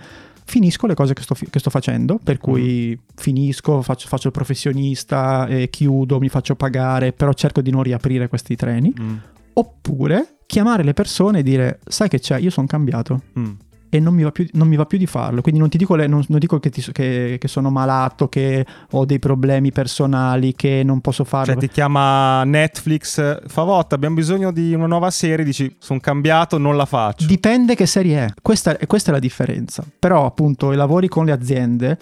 finisco 0.53 0.87
le 0.87 0.93
cose 0.93 1.15
che 1.15 1.23
sto, 1.23 1.35
che 1.49 1.59
sto 1.59 1.71
facendo, 1.71 2.21
per 2.23 2.37
cui 2.37 2.99
finisco, 3.15 3.81
faccio, 3.81 4.07
faccio 4.07 4.27
il 4.27 4.35
professionista, 4.35 5.47
eh, 5.47 5.71
chiudo, 5.71 6.19
mi 6.19 6.29
faccio 6.29 6.57
pagare, 6.57 7.15
però 7.15 7.33
cerco 7.33 7.63
di 7.63 7.71
non 7.71 7.83
riaprire 7.83 8.29
questi 8.29 8.55
treni. 8.55 8.93
Mm, 9.01 9.17
Oppure 9.55 10.41
chiamare 10.45 10.83
le 10.83 10.93
persone 10.93 11.39
e 11.39 11.43
dire, 11.43 11.81
sai 11.87 12.09
che 12.11 12.21
c'è, 12.21 12.39
io 12.39 12.51
sono 12.51 12.67
cambiato 12.67 13.23
mm. 13.39 13.51
E 13.95 14.01
non 14.01 14.15
mi, 14.15 14.23
va 14.23 14.31
più, 14.31 14.47
non 14.53 14.69
mi 14.69 14.77
va 14.77 14.87
più 14.87 14.97
di 14.97 15.05
farlo. 15.05 15.43
Quindi 15.43 15.61
non 15.61 15.69
ti 15.69 15.77
dico, 15.77 15.95
le- 15.97 16.07
non, 16.07 16.25
non 16.29 16.39
dico 16.39 16.59
che, 16.59 16.71
ti- 16.71 16.83
che- 16.93 17.37
che 17.39 17.47
sono 17.49 17.69
malato, 17.71 18.27
che 18.27 18.65
ho 18.93 19.05
dei 19.05 19.19
problemi 19.19 19.71
personali, 19.71 20.55
che 20.55 20.81
non 20.83 21.03
posso 21.03 21.25
farlo. 21.25 21.53
Cioè 21.53 21.61
ti 21.61 21.69
chiama 21.69 22.43
Netflix, 22.45 23.43
Favotta, 23.47 23.95
abbiamo 23.95 24.15
bisogno 24.15 24.51
di 24.51 24.73
una 24.73 24.87
nuova 24.87 25.11
serie, 25.11 25.45
dici, 25.45 25.77
sono 25.79 26.01
cambiato, 26.01 26.57
non 26.57 26.75
la 26.75 26.87
faccio. 26.87 27.27
Dipende 27.27 27.75
che 27.75 27.85
serie 27.85 28.25
è. 28.25 28.33
Questa, 28.41 28.75
questa 28.87 29.11
è 29.11 29.13
la 29.13 29.19
differenza. 29.21 29.85
Però 29.99 30.25
appunto 30.25 30.73
i 30.73 30.77
lavori 30.77 31.09
con 31.09 31.27
le 31.27 31.33
aziende, 31.33 31.99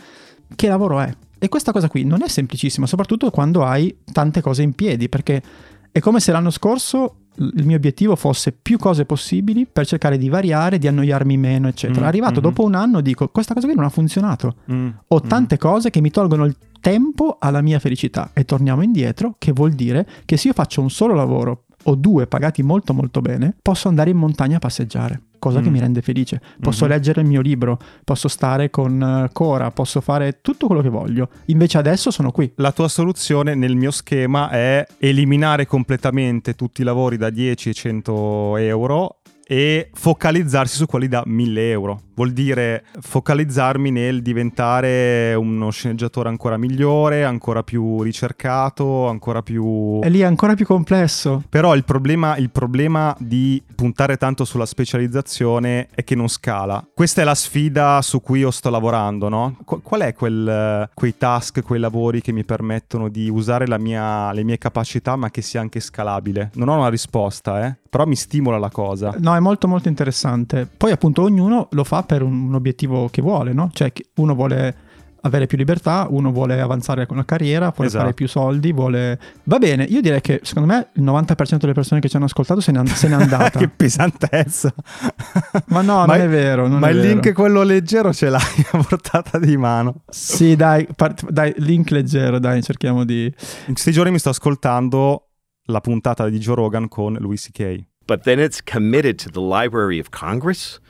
che 0.54 0.68
lavoro 0.68 1.00
è? 1.00 1.12
E 1.40 1.48
questa 1.48 1.72
cosa 1.72 1.88
qui 1.88 2.04
non 2.04 2.22
è 2.22 2.28
semplicissima, 2.28 2.86
soprattutto 2.86 3.28
quando 3.30 3.64
hai 3.64 3.92
tante 4.12 4.40
cose 4.40 4.62
in 4.62 4.74
piedi, 4.74 5.08
perché 5.08 5.42
è 5.92 6.00
come 6.00 6.20
se 6.20 6.32
l'anno 6.32 6.50
scorso 6.50 7.16
il 7.36 7.64
mio 7.64 7.76
obiettivo 7.76 8.16
fosse 8.16 8.52
più 8.52 8.76
cose 8.76 9.06
possibili 9.06 9.66
per 9.66 9.86
cercare 9.86 10.18
di 10.18 10.28
variare, 10.28 10.78
di 10.78 10.86
annoiarmi 10.86 11.36
meno, 11.36 11.68
eccetera. 11.68 12.02
Mm, 12.02 12.08
Arrivato 12.08 12.34
mhm. 12.34 12.40
dopo 12.40 12.64
un 12.64 12.74
anno 12.74 13.00
dico, 13.00 13.28
questa 13.28 13.54
cosa 13.54 13.66
qui 13.66 13.74
non 13.74 13.84
ha 13.84 13.88
funzionato. 13.88 14.56
Mm, 14.70 14.88
Ho 15.08 15.22
mm. 15.24 15.28
tante 15.28 15.56
cose 15.56 15.90
che 15.90 16.00
mi 16.00 16.10
tolgono 16.10 16.44
il 16.44 16.56
tempo 16.80 17.36
alla 17.38 17.60
mia 17.62 17.78
felicità 17.78 18.30
e 18.34 18.44
torniamo 18.44 18.82
indietro, 18.82 19.36
che 19.38 19.52
vuol 19.52 19.72
dire 19.72 20.06
che 20.24 20.36
se 20.36 20.48
io 20.48 20.54
faccio 20.54 20.80
un 20.80 20.90
solo 20.90 21.14
lavoro 21.14 21.64
o 21.84 21.94
due 21.94 22.26
pagati 22.26 22.62
molto 22.62 22.92
molto 22.92 23.20
bene, 23.20 23.54
posso 23.60 23.88
andare 23.88 24.10
in 24.10 24.16
montagna 24.16 24.56
a 24.56 24.60
passeggiare 24.60 25.22
cosa 25.40 25.58
mm. 25.58 25.62
che 25.64 25.70
mi 25.70 25.80
rende 25.80 26.02
felice. 26.02 26.40
Posso 26.60 26.84
mm-hmm. 26.84 26.94
leggere 26.94 27.20
il 27.22 27.26
mio 27.26 27.40
libro, 27.40 27.78
posso 28.04 28.28
stare 28.28 28.70
con 28.70 29.00
uh, 29.00 29.32
Cora, 29.32 29.72
posso 29.72 30.00
fare 30.00 30.40
tutto 30.40 30.66
quello 30.66 30.82
che 30.82 30.90
voglio. 30.90 31.30
Invece 31.46 31.78
adesso 31.78 32.12
sono 32.12 32.30
qui. 32.30 32.52
La 32.56 32.70
tua 32.70 32.86
soluzione 32.86 33.56
nel 33.56 33.74
mio 33.74 33.90
schema 33.90 34.50
è 34.50 34.86
eliminare 34.98 35.66
completamente 35.66 36.54
tutti 36.54 36.82
i 36.82 36.84
lavori 36.84 37.16
da 37.16 37.30
10 37.30 37.70
e 37.70 37.74
100 37.74 38.56
euro 38.58 39.19
e 39.52 39.90
focalizzarsi 39.92 40.76
su 40.76 40.86
quelli 40.86 41.08
da 41.08 41.24
1000 41.26 41.70
euro 41.70 42.02
vuol 42.20 42.32
dire 42.32 42.84
focalizzarmi 43.00 43.90
nel 43.90 44.20
diventare 44.20 45.34
uno 45.34 45.70
sceneggiatore 45.70 46.28
ancora 46.28 46.58
migliore, 46.58 47.24
ancora 47.24 47.62
più 47.62 48.02
ricercato, 48.02 49.08
ancora 49.08 49.42
più... 49.42 50.00
E 50.02 50.08
lì 50.10 50.20
è 50.20 50.24
ancora 50.24 50.54
più 50.54 50.66
complesso. 50.66 51.42
Però 51.48 51.74
il 51.74 51.84
problema, 51.84 52.36
il 52.36 52.50
problema 52.50 53.16
di 53.18 53.62
puntare 53.74 54.18
tanto 54.18 54.44
sulla 54.44 54.66
specializzazione 54.66 55.88
è 55.94 56.04
che 56.04 56.14
non 56.14 56.28
scala. 56.28 56.86
Questa 56.94 57.22
è 57.22 57.24
la 57.24 57.34
sfida 57.34 58.02
su 58.02 58.20
cui 58.20 58.40
io 58.40 58.50
sto 58.50 58.68
lavorando, 58.68 59.30
no? 59.30 59.56
qual 59.64 60.02
è 60.02 60.12
quel, 60.12 60.90
quei 60.92 61.16
task, 61.16 61.62
quei 61.62 61.80
lavori 61.80 62.20
che 62.20 62.32
mi 62.32 62.44
permettono 62.44 63.08
di 63.08 63.30
usare 63.30 63.66
mia, 63.78 64.30
le 64.32 64.44
mie 64.44 64.58
capacità 64.58 65.16
ma 65.16 65.30
che 65.30 65.40
sia 65.40 65.60
anche 65.60 65.80
scalabile? 65.80 66.50
Non 66.54 66.68
ho 66.68 66.76
una 66.76 66.90
risposta, 66.90 67.64
eh? 67.66 67.79
Però 67.90 68.06
mi 68.06 68.14
stimola 68.14 68.56
la 68.56 68.70
cosa. 68.70 69.14
No, 69.18 69.34
è 69.34 69.40
molto 69.40 69.66
molto 69.66 69.88
interessante. 69.88 70.66
Poi 70.74 70.92
appunto 70.92 71.22
ognuno 71.22 71.66
lo 71.72 71.82
fa 71.82 72.04
per 72.04 72.22
un, 72.22 72.54
obiettivo 72.54 73.08
che 73.10 73.20
vuole, 73.20 73.52
no? 73.52 73.68
Cioè 73.72 73.92
uno 74.14 74.34
vuole 74.36 74.88
avere 75.22 75.46
più 75.46 75.58
libertà, 75.58 76.06
uno 76.08 76.30
vuole 76.30 76.60
avanzare 76.60 77.04
con 77.06 77.16
la 77.16 77.24
carriera, 77.24 77.72
vuole 77.74 77.88
esatto. 77.88 78.04
fare 78.04 78.14
più 78.14 78.28
soldi, 78.28 78.72
vuole... 78.72 79.18
Va 79.44 79.58
bene, 79.58 79.84
io 79.84 80.00
direi 80.00 80.20
che 80.20 80.40
secondo 80.44 80.72
me 80.72 80.88
il 80.94 81.02
90% 81.02 81.56
delle 81.56 81.72
persone 81.72 82.00
che 82.00 82.08
ci 82.08 82.16
hanno 82.16 82.24
ascoltato 82.26 82.60
se 82.60 82.72
ne, 82.72 82.86
se 82.86 83.08
n'è 83.08 83.14
andata. 83.14 83.58
che 83.58 83.68
pesantezza! 83.68 84.72
ma 85.66 85.82
no, 85.82 86.06
ma 86.06 86.16
non 86.16 86.20
è 86.20 86.28
vero. 86.28 86.68
Non 86.68 86.78
ma 86.78 86.88
è 86.88 86.92
il 86.92 87.00
vero. 87.00 87.08
link 87.08 87.32
quello 87.32 87.62
leggero 87.62 88.12
ce 88.12 88.30
l'hai 88.30 88.40
a 88.70 88.78
portata 88.78 89.38
di 89.38 89.56
mano. 89.56 90.02
Sì, 90.08 90.54
dai, 90.54 90.86
part- 90.94 91.28
dai, 91.28 91.52
link 91.56 91.90
leggero, 91.90 92.38
dai, 92.38 92.62
cerchiamo 92.62 93.04
di... 93.04 93.24
In 93.24 93.72
questi 93.72 93.90
giorni 93.90 94.12
mi 94.12 94.18
sto 94.18 94.30
ascoltando 94.30 95.29
la 95.70 95.80
puntata 95.80 96.28
di 96.28 96.38
Joe 96.38 96.56
Rogan 96.56 96.88
con 96.88 97.16
Louis 97.20 97.40
C.K. 97.40 97.86
But 98.06 98.24
then 98.24 98.38
it's 98.38 98.60
committed 98.60 99.18
to 99.20 99.30
the 99.30 99.40
Library 99.40 99.98
of 99.98 100.10
Congress? 100.10 100.80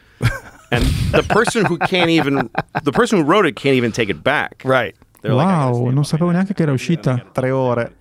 and 0.71 0.85
the 1.13 1.23
person 1.23 1.65
who 1.65 1.79
can't 1.79 2.11
even 2.11 2.51
the 2.85 2.93
person 2.93 3.19
who 3.19 3.25
wrote 3.25 3.47
it 3.47 3.57
can't 3.57 3.75
even 3.75 3.93
take 3.93 4.09
it 4.09 4.23
back. 4.23 4.63
Right. 4.65 4.95
They're 5.23 5.35
wow, 5.35 5.73
like, 5.73 5.95
non 5.95 6.05
sapevo 6.05 6.31
neanche 6.31 6.55
che 6.55 6.63
era 6.63 6.73
uscita. 6.73 7.23
Tre 7.33 7.51
ore. 7.51 7.93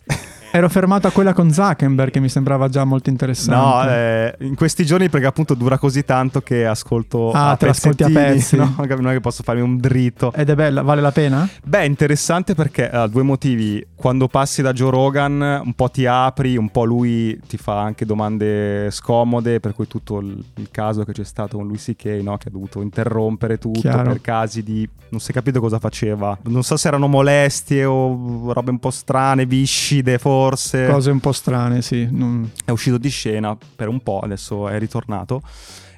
Ero 0.52 0.68
fermato 0.68 1.06
a 1.06 1.12
quella 1.12 1.34
con 1.34 1.52
Zuckerberg 1.52 2.10
che 2.10 2.20
mi 2.20 2.28
sembrava 2.28 2.70
già 2.70 2.84
molto 2.84 3.12
interessante. 3.12 3.54
No, 3.56 3.88
eh, 3.88 4.36
in 4.40 4.56
questi 4.56 4.84
giorni 4.84 5.08
perché 5.08 5.28
appunto 5.28 5.54
dura 5.54 5.78
così 5.78 6.04
tanto 6.04 6.42
che 6.42 6.66
ascolto 6.66 7.32
ah, 7.32 7.52
a 7.52 7.56
te 7.56 7.68
l'ascolti 7.68 8.04
a 8.04 8.10
pezzi. 8.10 8.58
No? 8.70 8.76
non 8.78 9.10
è 9.10 9.14
che 9.14 9.20
posso 9.20 9.44
farmi 9.44 9.62
un 9.62 9.78
dritto. 9.78 10.34
Ed 10.34 10.50
è 10.50 10.56
bella, 10.56 10.82
vale 10.82 11.02
la 11.02 11.12
pena? 11.12 11.48
Beh, 11.64 11.86
interessante 11.86 12.56
perché 12.56 12.90
ha 12.90 13.04
uh, 13.04 13.08
due 13.08 13.22
motivi. 13.22 13.86
Quando 13.96 14.28
passi 14.28 14.62
da 14.62 14.74
Joe 14.74 14.90
Rogan 14.90 15.62
un 15.64 15.74
po' 15.74 15.90
ti 15.90 16.06
apri, 16.06 16.58
un 16.58 16.70
po' 16.70 16.84
lui 16.84 17.40
ti 17.48 17.58
fa 17.58 17.80
anche 17.80 18.06
domande 18.06 18.90
scomode, 18.90 19.60
per 19.60 19.74
cui 19.74 19.88
tutto 19.88 20.20
il, 20.20 20.44
il 20.56 20.70
caso 20.72 21.04
che 21.04 21.12
c'è 21.12 21.24
stato 21.24 21.58
con 21.58 21.68
lui 21.68 21.78
C.K., 21.78 22.06
no? 22.24 22.38
che 22.38 22.48
ha 22.48 22.52
dovuto 22.52 22.82
interrompere 22.82 23.60
tutto 23.60 23.82
Chiaro. 23.82 24.10
per 24.10 24.22
casi 24.22 24.64
di... 24.64 24.88
non 25.10 25.20
si 25.20 25.30
è 25.30 25.34
capito 25.34 25.60
cosa 25.60 25.78
faceva. 25.78 26.38
Non 26.44 26.64
so 26.64 26.76
se 26.76 26.88
erano 26.88 27.08
molestie 27.08 27.86
o 27.86 28.52
robe 28.52 28.72
un 28.72 28.80
po' 28.80 28.92
strane, 28.92 29.46
viscide 29.46 30.18
forse 30.18 30.39
forse. 30.40 30.88
Cose 30.88 31.12
un 31.12 31.20
po' 31.20 31.32
strane, 31.32 31.82
sì. 31.82 32.08
Non... 32.10 32.50
È 32.64 32.72
uscito 32.72 32.98
di 32.98 33.10
scena 33.10 33.58
per 33.76 33.88
un 33.88 34.02
po', 34.02 34.20
adesso 34.20 34.68
è 34.68 34.80
ritornato. 34.80 35.42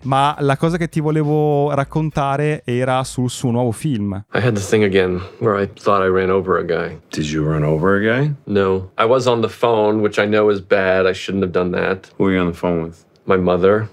Ma 0.03 0.35
la 0.39 0.57
cosa 0.57 0.77
che 0.77 0.89
ti 0.89 0.99
volevo 0.99 1.71
raccontare 1.75 2.63
era 2.65 3.03
sul 3.03 3.29
suo 3.29 3.51
nuovo 3.51 3.71
film. 3.71 4.13
I 4.33 4.39
had 4.39 4.55
the 4.55 4.61
thing 4.61 4.83
again 4.83 5.21
where 5.39 5.61
I 5.61 5.69
thought 5.71 6.03
I 6.03 6.09
ran 6.09 6.31
over 6.31 6.57
a 6.57 6.63
guy. 6.63 6.97
Did 7.11 7.25
you 7.25 7.43
run 7.43 7.63
over 7.63 7.97
a 7.97 7.99
guy? 7.99 8.33
No. 8.45 8.89
I 8.97 9.05
was 9.05 9.27
on 9.27 9.41
the 9.41 9.49
phone, 9.49 10.01
which 10.01 10.17
I 10.17 10.25
know 10.25 10.51
is 10.51 10.59
bad. 10.59 11.05
I 11.05 11.13
shouldn't 11.13 11.43
have 11.43 11.51
done 11.51 11.71
that. 11.79 12.09
Who 12.17 12.23
were 12.23 12.33
you 12.33 12.41
on 12.41 12.51
the 12.51 12.57
phone 12.57 12.81
with? 12.81 13.05
My 13.25 13.37
mother. 13.37 13.87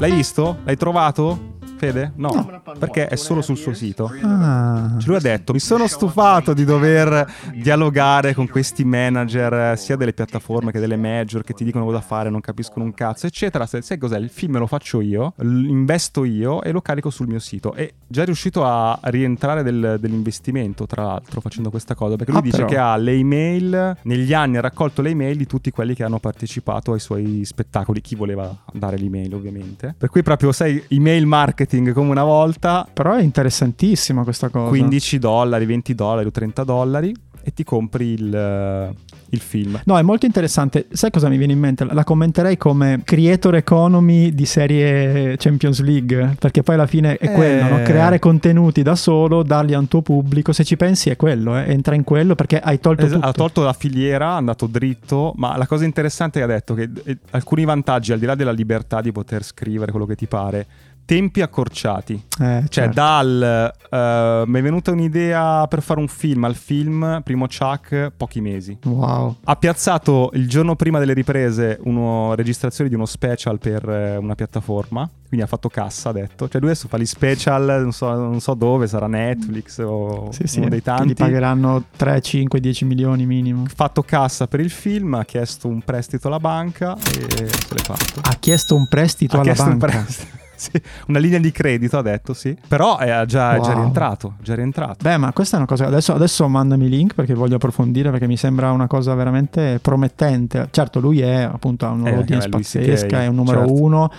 L'hai 0.00 0.10
visto? 0.10 0.56
L'hai 0.64 0.76
trovato? 0.76 1.51
Fede? 1.82 2.12
No, 2.14 2.30
no, 2.32 2.62
perché 2.78 3.08
è 3.08 3.16
solo 3.16 3.42
sul 3.42 3.56
suo 3.56 3.74
sito. 3.74 4.08
Ah. 4.22 4.94
Cioè 4.98 5.08
lui 5.08 5.16
ha 5.16 5.20
detto: 5.20 5.52
Mi 5.52 5.58
sono 5.58 5.88
stufato 5.88 6.54
di 6.54 6.64
dover 6.64 7.26
dialogare 7.56 8.34
con 8.34 8.48
questi 8.48 8.84
manager, 8.84 9.76
sia 9.76 9.96
delle 9.96 10.12
piattaforme 10.12 10.70
che 10.70 10.78
delle 10.78 10.94
major, 10.94 11.42
che 11.42 11.54
ti 11.54 11.64
dicono 11.64 11.84
cosa 11.84 12.00
fare, 12.00 12.30
non 12.30 12.40
capiscono 12.40 12.84
un 12.84 12.94
cazzo, 12.94 13.26
eccetera. 13.26 13.66
Se, 13.66 13.82
sai 13.82 13.98
cos'è? 13.98 14.16
Il 14.18 14.28
film 14.28 14.58
lo 14.58 14.68
faccio 14.68 15.00
io, 15.00 15.34
investo 15.40 16.22
io 16.22 16.62
e 16.62 16.70
lo 16.70 16.80
carico 16.80 17.10
sul 17.10 17.26
mio 17.26 17.40
sito. 17.40 17.74
E 17.74 17.94
già 18.06 18.22
è 18.22 18.26
riuscito 18.26 18.64
a 18.64 18.96
rientrare 19.02 19.64
del, 19.64 19.96
dell'investimento, 19.98 20.86
tra 20.86 21.02
l'altro, 21.02 21.40
facendo 21.40 21.68
questa 21.70 21.96
cosa. 21.96 22.14
Perché 22.14 22.30
lui 22.30 22.42
ah, 22.42 22.44
dice 22.44 22.56
però. 22.58 22.68
che 22.68 22.76
ha 22.76 22.96
le 22.96 23.12
email, 23.14 23.96
negli 24.02 24.32
anni 24.32 24.56
ha 24.56 24.60
raccolto 24.60 25.02
le 25.02 25.10
email 25.10 25.36
di 25.36 25.46
tutti 25.46 25.72
quelli 25.72 25.96
che 25.96 26.04
hanno 26.04 26.20
partecipato 26.20 26.92
ai 26.92 27.00
suoi 27.00 27.44
spettacoli. 27.44 28.00
Chi 28.00 28.14
voleva 28.14 28.56
dare 28.72 28.96
l'email, 28.96 29.34
ovviamente. 29.34 29.96
Per 29.98 30.10
cui 30.10 30.22
proprio, 30.22 30.52
sai, 30.52 30.80
email 30.86 31.26
marketing 31.26 31.70
marketing 31.72 31.92
come 31.92 32.10
una 32.10 32.24
volta. 32.24 32.86
Però 32.92 33.14
è 33.14 33.22
interessantissima 33.22 34.22
questa 34.22 34.48
cosa. 34.48 34.68
15 34.68 35.18
dollari, 35.18 35.64
20 35.64 35.94
dollari 35.94 36.26
o 36.26 36.30
30 36.30 36.64
dollari 36.64 37.14
e 37.44 37.52
ti 37.52 37.64
compri 37.64 38.12
il, 38.12 38.94
il, 39.30 39.40
film. 39.40 39.80
No, 39.84 39.98
è 39.98 40.02
molto 40.02 40.26
interessante. 40.26 40.86
Sai 40.92 41.10
cosa 41.10 41.28
mi 41.28 41.36
viene 41.36 41.52
in 41.52 41.58
mente? 41.58 41.84
La 41.84 42.04
commenterei 42.04 42.56
come 42.56 43.00
creator 43.02 43.56
economy 43.56 44.32
di 44.32 44.46
serie 44.46 45.36
Champions 45.38 45.80
League, 45.80 46.36
perché 46.38 46.62
poi 46.62 46.76
alla 46.76 46.86
fine 46.86 47.16
è 47.16 47.26
eh... 47.26 47.32
quello, 47.32 47.68
no? 47.68 47.82
creare 47.82 48.20
contenuti 48.20 48.82
da 48.82 48.94
solo, 48.94 49.42
darli 49.42 49.74
a 49.74 49.78
un 49.80 49.88
tuo 49.88 50.02
pubblico, 50.02 50.52
se 50.52 50.62
ci 50.62 50.76
pensi 50.76 51.10
è 51.10 51.16
quello, 51.16 51.58
eh? 51.58 51.64
entra 51.72 51.96
in 51.96 52.04
quello 52.04 52.36
perché 52.36 52.60
hai 52.60 52.78
tolto 52.78 53.06
es-. 53.06 53.18
Ha 53.20 53.32
tolto 53.32 53.62
la 53.62 53.72
filiera, 53.72 54.34
è 54.34 54.36
andato 54.36 54.66
dritto, 54.66 55.32
ma 55.36 55.56
la 55.56 55.66
cosa 55.66 55.84
interessante 55.84 56.40
è 56.40 56.46
che 56.46 56.52
ha 56.52 56.54
detto 56.54 56.74
che 56.74 56.88
eh, 57.04 57.18
alcuni 57.30 57.64
vantaggi, 57.64 58.12
al 58.12 58.20
di 58.20 58.26
là 58.26 58.36
della 58.36 58.52
libertà 58.52 59.00
di 59.00 59.10
poter 59.10 59.42
scrivere 59.42 59.90
quello 59.90 60.06
che 60.06 60.14
ti 60.14 60.26
pare, 60.26 60.66
tempi 61.04 61.40
accorciati. 61.40 62.14
Eh, 62.14 62.64
cioè, 62.68 62.68
certo. 62.68 62.94
dal 62.94 63.72
uh, 63.90 64.48
mi 64.48 64.58
è 64.58 64.62
venuta 64.62 64.90
un'idea 64.90 65.66
per 65.66 65.82
fare 65.82 66.00
un 66.00 66.08
film 66.08 66.44
al 66.44 66.54
film, 66.54 67.20
primo 67.22 67.46
Chuck, 67.46 68.12
pochi 68.16 68.40
mesi. 68.40 68.78
Wow. 68.84 69.36
Ha 69.44 69.56
piazzato 69.56 70.30
il 70.34 70.48
giorno 70.48 70.76
prima 70.76 70.98
delle 70.98 71.12
riprese 71.12 71.78
una 71.82 72.34
registrazione 72.34 72.88
di 72.88 72.96
uno 72.96 73.06
special 73.06 73.58
per 73.58 73.86
uh, 73.86 74.22
una 74.22 74.34
piattaforma. 74.34 75.08
Quindi 75.32 75.46
ha 75.46 75.50
fatto 75.50 75.70
cassa, 75.70 76.10
ha 76.10 76.12
detto. 76.12 76.46
Cioè, 76.46 76.60
lui 76.60 76.70
adesso 76.70 76.88
fa 76.88 76.98
gli 76.98 77.06
special, 77.06 77.80
non 77.80 77.92
so, 77.92 78.12
non 78.14 78.40
so 78.40 78.52
dove, 78.52 78.86
sarà 78.86 79.06
Netflix 79.06 79.78
o 79.78 80.30
sì, 80.30 80.46
sì, 80.46 80.58
uno 80.58 80.68
dei 80.68 80.82
tanti. 80.82 81.08
Gli 81.08 81.14
pagheranno 81.14 81.84
3, 81.96 82.20
5, 82.20 82.60
10 82.60 82.84
milioni 82.84 83.24
minimo. 83.24 83.64
Fatto 83.66 84.02
cassa 84.02 84.46
per 84.46 84.60
il 84.60 84.70
film, 84.70 85.14
ha 85.14 85.24
chiesto 85.24 85.68
un 85.68 85.80
prestito 85.80 86.28
alla 86.28 86.38
banca 86.38 86.96
e 86.96 87.48
se 87.48 87.74
l'è 87.74 87.82
fatto. 87.82 88.20
Ha 88.20 88.36
chiesto 88.38 88.74
un 88.74 88.86
prestito 88.88 89.36
ha 89.36 89.40
alla 89.40 89.52
chiesto 89.52 89.70
banca? 89.70 89.86
Un 89.86 89.90
prestito. 89.90 90.41
Sì, 90.62 90.80
una 91.08 91.18
linea 91.18 91.40
di 91.40 91.50
credito 91.50 91.98
ha 91.98 92.02
detto 92.02 92.34
sì, 92.34 92.56
però 92.68 92.98
è 92.98 93.24
già, 93.26 93.54
wow. 93.56 93.64
già 93.64 93.72
rientrato, 93.72 94.34
già 94.40 94.54
rientrato. 94.54 94.98
Beh, 95.02 95.16
ma 95.16 95.32
questa 95.32 95.56
è 95.56 95.58
una 95.58 95.66
cosa, 95.66 95.86
adesso, 95.86 96.14
adesso 96.14 96.46
mandami 96.46 96.88
link 96.88 97.14
perché 97.14 97.34
voglio 97.34 97.56
approfondire 97.56 98.10
perché 98.10 98.28
mi 98.28 98.36
sembra 98.36 98.70
una 98.70 98.86
cosa 98.86 99.12
veramente 99.14 99.80
promettente. 99.82 100.68
Certo, 100.70 101.00
lui 101.00 101.20
è 101.20 101.42
appunto 101.42 101.86
ha 101.86 101.90
un'audience 101.90 102.46
eh, 102.46 102.50
pazzesca, 102.50 103.22
è 103.22 103.26
un 103.26 103.34
numero 103.34 103.66
certo. 103.66 103.82
uno 103.82 104.12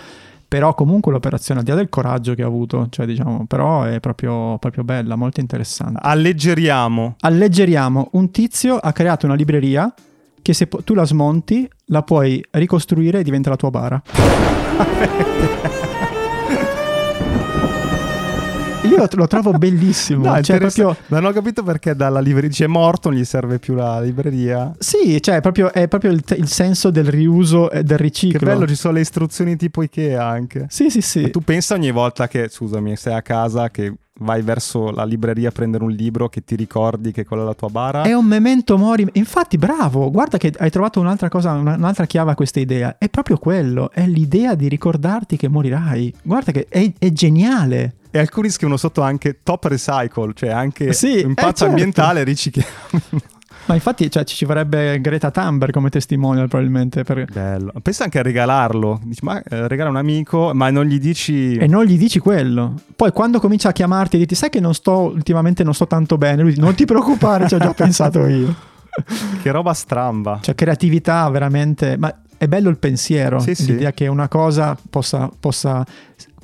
però 0.46 0.72
comunque 0.74 1.10
l'operazione 1.10 1.58
al 1.58 1.66
di 1.66 1.72
là 1.72 1.78
del 1.78 1.88
coraggio 1.88 2.34
che 2.34 2.42
ha 2.42 2.46
avuto, 2.46 2.86
cioè 2.88 3.06
diciamo, 3.06 3.44
però 3.46 3.82
è 3.82 3.98
proprio, 3.98 4.56
proprio 4.58 4.84
bella, 4.84 5.16
molto 5.16 5.40
interessante. 5.40 5.98
Alleggeriamo. 6.00 7.16
Alleggeriamo. 7.18 8.10
Un 8.12 8.30
tizio 8.30 8.76
ha 8.76 8.92
creato 8.92 9.26
una 9.26 9.34
libreria 9.34 9.92
che 10.40 10.52
se 10.52 10.68
tu 10.68 10.94
la 10.94 11.04
smonti 11.04 11.68
la 11.86 12.02
puoi 12.02 12.40
ricostruire 12.50 13.18
e 13.18 13.22
diventa 13.24 13.50
la 13.50 13.56
tua 13.56 13.70
bara. 13.70 14.00
Io 18.94 19.08
lo, 19.12 19.26
trovo 19.26 19.52
bellissimo. 19.52 20.32
No, 20.32 20.40
cioè, 20.42 20.58
proprio... 20.58 20.96
Non 21.06 21.24
ho 21.24 21.32
capito 21.32 21.62
perché 21.62 21.94
dalla 21.94 22.20
libreria. 22.20 22.48
Dice 22.48 22.66
morto, 22.66 23.10
non 23.10 23.18
gli 23.18 23.24
serve 23.24 23.58
più 23.58 23.74
la 23.74 24.00
libreria. 24.00 24.72
Sì, 24.78 25.20
cioè, 25.20 25.40
proprio, 25.40 25.72
è 25.72 25.88
proprio 25.88 26.10
il, 26.12 26.22
il, 26.36 26.48
senso 26.48 26.90
del 26.90 27.06
riuso 27.06 27.70
e 27.70 27.82
del 27.82 27.98
riciclo. 27.98 28.38
Che 28.38 28.44
bello, 28.44 28.66
ci 28.66 28.74
sono 28.74 28.94
le 28.94 29.00
istruzioni 29.00 29.56
tipo 29.56 29.82
Ikea 29.82 30.24
anche. 30.24 30.66
Sì, 30.68 30.90
sì, 30.90 31.00
sì. 31.00 31.22
E 31.22 31.30
tu 31.30 31.40
pensa 31.40 31.74
ogni 31.74 31.90
volta 31.90 32.28
che, 32.28 32.48
scusami, 32.48 32.96
sei 32.96 33.14
a 33.14 33.22
casa 33.22 33.70
che 33.70 33.94
vai 34.20 34.42
verso 34.42 34.90
la 34.90 35.04
libreria 35.04 35.48
a 35.48 35.52
prendere 35.52 35.82
un 35.82 35.90
libro 35.90 36.28
che 36.28 36.44
ti 36.44 36.54
ricordi 36.54 37.10
che 37.10 37.24
quella 37.24 37.42
è 37.42 37.46
la 37.46 37.54
tua 37.54 37.68
bara. 37.68 38.02
È 38.02 38.12
un 38.12 38.26
memento 38.26 38.78
mori. 38.78 39.06
Infatti, 39.14 39.58
bravo, 39.58 40.10
guarda 40.10 40.38
che 40.38 40.52
hai 40.58 40.70
trovato 40.70 41.00
un'altra 41.00 41.28
cosa, 41.28 41.52
un'altra 41.52 42.06
chiave 42.06 42.32
a 42.32 42.34
questa 42.34 42.60
idea. 42.60 42.96
È 42.98 43.08
proprio 43.08 43.38
quello, 43.38 43.90
è 43.90 44.06
l'idea 44.06 44.54
di 44.54 44.68
ricordarti 44.68 45.36
che 45.36 45.48
morirai. 45.48 46.14
Guarda 46.22 46.52
che 46.52 46.66
è, 46.68 46.92
è 46.98 47.10
geniale. 47.10 47.96
E 48.10 48.18
alcuni 48.20 48.48
scrivono 48.48 48.76
sotto 48.76 49.02
anche 49.02 49.40
top 49.42 49.64
recycle, 49.64 50.32
cioè 50.34 50.50
anche 50.50 50.92
sì, 50.92 51.18
impatto 51.18 51.48
eh, 51.48 51.54
certo. 51.54 51.64
ambientale 51.64 52.22
ricicliamo. 52.22 52.70
Ma 53.66 53.74
infatti 53.74 54.10
cioè, 54.10 54.24
ci 54.24 54.44
vorrebbe 54.44 55.00
Greta 55.00 55.30
Thunberg 55.30 55.72
come 55.72 55.88
testimonial 55.88 56.48
probabilmente. 56.48 57.02
Per... 57.02 57.24
Bello. 57.32 57.72
Pensa 57.82 58.04
anche 58.04 58.18
a 58.18 58.22
regalarlo. 58.22 59.00
Dici, 59.04 59.20
ma 59.24 59.42
eh, 59.42 59.68
regala 59.68 59.90
un 59.90 59.96
amico, 59.96 60.52
ma 60.54 60.70
non 60.70 60.84
gli 60.84 60.98
dici... 60.98 61.56
E 61.56 61.66
non 61.66 61.84
gli 61.84 61.96
dici 61.96 62.18
quello. 62.18 62.74
Poi 62.94 63.10
quando 63.12 63.40
comincia 63.40 63.70
a 63.70 63.72
chiamarti 63.72 64.16
e 64.16 64.18
dirti, 64.20 64.34
sai 64.34 64.50
che 64.50 64.60
non 64.60 64.74
sto, 64.74 64.98
ultimamente 65.00 65.64
non 65.64 65.74
sto 65.74 65.86
tanto 65.86 66.18
bene, 66.18 66.42
lui 66.42 66.50
dice, 66.50 66.60
non 66.62 66.74
ti 66.74 66.84
preoccupare, 66.84 67.48
ci 67.48 67.54
ho 67.54 67.58
già 67.58 67.72
pensato 67.74 68.26
io. 68.26 68.54
che 69.42 69.50
roba 69.50 69.72
stramba. 69.72 70.38
Cioè 70.42 70.54
creatività 70.54 71.28
veramente... 71.30 71.96
Ma 71.96 72.14
è 72.36 72.48
bello 72.48 72.68
il 72.68 72.76
pensiero, 72.78 73.38
Sì, 73.38 73.54
sì. 73.54 73.66
l'idea 73.72 73.92
che 73.92 74.06
una 74.08 74.28
cosa 74.28 74.76
possa, 74.90 75.30
possa... 75.40 75.84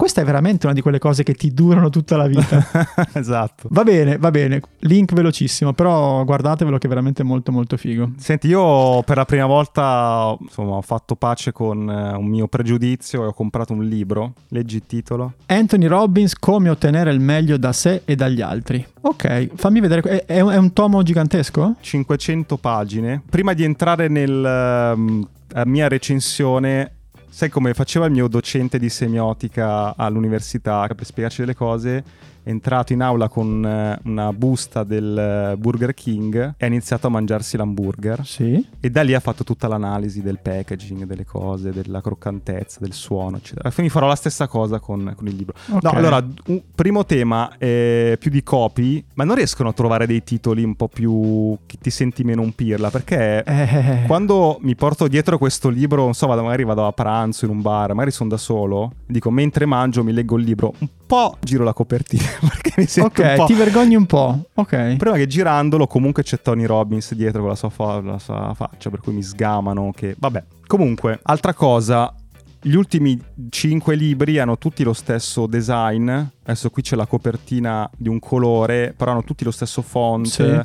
Questa 0.00 0.22
è 0.22 0.24
veramente 0.24 0.64
una 0.64 0.74
di 0.74 0.80
quelle 0.80 0.98
cose 0.98 1.22
che 1.24 1.34
ti 1.34 1.52
durano 1.52 1.90
tutta 1.90 2.16
la 2.16 2.26
vita. 2.26 2.66
esatto. 3.12 3.68
Va 3.70 3.82
bene, 3.82 4.16
va 4.16 4.30
bene, 4.30 4.62
link 4.78 5.12
velocissimo, 5.12 5.74
però 5.74 6.24
guardatevelo 6.24 6.78
che 6.78 6.86
è 6.86 6.88
veramente 6.88 7.22
molto 7.22 7.52
molto 7.52 7.76
figo. 7.76 8.12
Senti, 8.16 8.48
io 8.48 9.02
per 9.02 9.18
la 9.18 9.26
prima 9.26 9.44
volta 9.44 10.34
insomma, 10.40 10.76
ho 10.76 10.80
fatto 10.80 11.16
pace 11.16 11.52
con 11.52 11.86
eh, 11.90 12.16
un 12.16 12.24
mio 12.24 12.48
pregiudizio 12.48 13.24
e 13.24 13.26
ho 13.26 13.34
comprato 13.34 13.74
un 13.74 13.84
libro. 13.84 14.32
Leggi 14.48 14.76
il 14.76 14.86
titolo. 14.86 15.34
Anthony 15.44 15.84
Robbins, 15.84 16.34
come 16.34 16.70
ottenere 16.70 17.12
il 17.12 17.20
meglio 17.20 17.58
da 17.58 17.74
sé 17.74 18.00
e 18.06 18.16
dagli 18.16 18.40
altri. 18.40 18.82
Ok, 19.02 19.50
fammi 19.54 19.80
vedere, 19.80 20.24
è, 20.24 20.24
è 20.24 20.40
un- 20.40 20.72
tomo 20.72 21.02
gigantesco? 21.02 21.74
500 21.78 22.56
pagine. 22.56 23.22
Prima 23.28 23.52
di 23.52 23.64
entrare 23.64 24.08
nella 24.08 24.96
mia 24.96 25.88
recensione, 25.88 26.99
sai 27.30 27.48
come 27.48 27.72
faceva 27.74 28.06
il 28.06 28.12
mio 28.12 28.26
docente 28.26 28.78
di 28.78 28.90
semiotica 28.90 29.96
all'università 29.96 30.86
per 30.88 31.06
spiegarci 31.06 31.40
delle 31.40 31.54
cose? 31.54 32.04
Entrato 32.42 32.92
in 32.92 33.02
aula 33.02 33.28
con 33.28 33.64
eh, 33.64 33.98
una 34.04 34.32
busta 34.32 34.84
del 34.84 35.52
eh, 35.52 35.56
Burger 35.56 35.94
King 35.94 36.54
e 36.56 36.64
ha 36.64 36.66
iniziato 36.66 37.06
a 37.06 37.10
mangiarsi 37.10 37.56
l'hamburger. 37.56 38.24
Sì. 38.24 38.66
E 38.80 38.90
da 38.90 39.02
lì 39.02 39.14
ha 39.14 39.20
fatto 39.20 39.44
tutta 39.44 39.68
l'analisi 39.68 40.22
del 40.22 40.38
packaging, 40.40 41.04
delle 41.04 41.24
cose, 41.24 41.70
della 41.72 42.00
croccantezza, 42.00 42.78
del 42.80 42.92
suono, 42.92 43.36
eccetera. 43.36 43.70
Quindi 43.70 43.92
farò 43.92 44.06
la 44.06 44.16
stessa 44.16 44.46
cosa 44.46 44.80
con, 44.80 45.12
con 45.16 45.26
il 45.26 45.36
libro. 45.36 45.54
Ok. 45.70 45.82
No, 45.82 45.90
allora, 45.90 46.24
un 46.46 46.62
primo 46.74 47.04
tema, 47.04 47.56
eh, 47.58 48.16
più 48.18 48.30
di 48.30 48.42
copy, 48.42 49.04
ma 49.14 49.24
non 49.24 49.36
riescono 49.36 49.68
a 49.68 49.72
trovare 49.72 50.06
dei 50.06 50.22
titoli 50.22 50.64
un 50.64 50.74
po' 50.74 50.88
più... 50.88 51.56
che 51.66 51.76
ti 51.80 51.90
senti 51.90 52.24
meno 52.24 52.42
un 52.42 52.54
pirla, 52.54 52.90
perché... 52.90 53.44
Eh, 53.44 54.04
Quando 54.06 54.58
mi 54.62 54.74
porto 54.74 55.08
dietro 55.08 55.38
questo 55.38 55.68
libro, 55.68 56.02
non 56.02 56.14
so, 56.14 56.26
vado- 56.26 56.42
magari 56.42 56.64
vado 56.64 56.86
a 56.86 56.92
pranzo 56.92 57.44
in 57.44 57.50
un 57.50 57.62
bar, 57.62 57.94
magari 57.94 58.10
sono 58.10 58.28
da 58.28 58.36
solo, 58.36 58.92
dico 59.06 59.30
mentre 59.30 59.66
mangio 59.66 60.02
mi 60.02 60.12
leggo 60.12 60.36
il 60.36 60.44
libro, 60.44 60.74
un 60.78 60.88
po' 61.10 61.36
giro 61.40 61.64
la 61.64 61.72
copertina 61.72 62.22
perché 62.38 62.72
mi 62.76 62.86
sento 62.86 63.20
un 63.20 63.28
ok, 63.28 63.46
ti 63.46 63.54
vergogni 63.54 63.96
un 63.96 64.06
po'. 64.06 64.46
Ok. 64.54 64.94
Prima 64.96 65.16
che 65.16 65.26
girandolo 65.26 65.88
comunque 65.88 66.22
c'è 66.22 66.40
Tony 66.40 66.66
Robbins 66.66 67.14
dietro 67.14 67.40
con 67.40 67.50
la 67.50 67.56
sua, 67.56 67.68
fa- 67.68 68.00
la 68.00 68.20
sua 68.20 68.52
faccia, 68.54 68.90
per 68.90 69.00
cui 69.00 69.12
mi 69.12 69.22
sgamano 69.22 69.90
che... 69.92 70.14
Vabbè, 70.16 70.44
comunque, 70.68 71.18
altra 71.24 71.52
cosa, 71.52 72.14
gli 72.62 72.74
ultimi 72.74 73.20
cinque 73.48 73.96
libri 73.96 74.38
hanno 74.38 74.56
tutti 74.56 74.84
lo 74.84 74.92
stesso 74.92 75.48
design, 75.48 76.08
adesso 76.08 76.70
qui 76.70 76.82
c'è 76.82 76.94
la 76.94 77.06
copertina 77.06 77.90
di 77.96 78.08
un 78.08 78.20
colore, 78.20 78.94
però 78.96 79.10
hanno 79.10 79.24
tutti 79.24 79.42
lo 79.42 79.50
stesso 79.50 79.82
font. 79.82 80.26
Sì. 80.26 80.60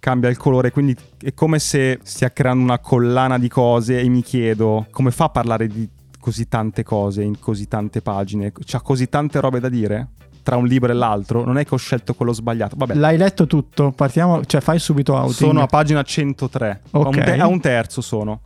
Cambia 0.00 0.28
il 0.28 0.36
colore, 0.36 0.70
quindi 0.70 0.94
è 1.22 1.32
come 1.32 1.58
se 1.58 1.98
stia 2.02 2.30
creando 2.30 2.62
una 2.62 2.78
collana 2.78 3.38
di 3.38 3.48
cose 3.48 4.00
e 4.00 4.08
mi 4.08 4.22
chiedo 4.22 4.86
come 4.90 5.10
fa 5.10 5.24
a 5.24 5.30
parlare 5.30 5.66
di 5.66 5.88
così 6.24 6.48
tante 6.48 6.82
cose 6.82 7.22
in 7.22 7.38
così 7.38 7.68
tante 7.68 8.00
pagine? 8.00 8.50
C'ha 8.64 8.80
così 8.80 9.10
tante 9.10 9.40
robe 9.40 9.60
da 9.60 9.68
dire? 9.68 10.08
Tra 10.42 10.56
un 10.56 10.64
libro 10.64 10.90
e 10.90 10.94
l'altro? 10.94 11.44
Non 11.44 11.58
è 11.58 11.66
che 11.66 11.74
ho 11.74 11.76
scelto 11.76 12.14
quello 12.14 12.32
sbagliato. 12.32 12.76
Vabbè, 12.78 12.94
L'hai 12.94 13.18
letto 13.18 13.46
tutto? 13.46 13.90
Partiamo, 13.92 14.42
cioè 14.46 14.62
fai 14.62 14.78
subito 14.78 15.12
outing. 15.12 15.32
sono 15.34 15.60
a 15.62 15.66
pagina 15.66 16.02
103. 16.02 16.80
A, 16.92 16.98
un 16.98 17.06
Ok. 17.08 17.22
te- 17.24 17.38
a 17.38 17.46
un 17.46 17.60
terzo 17.60 18.00
sono. 18.00 18.40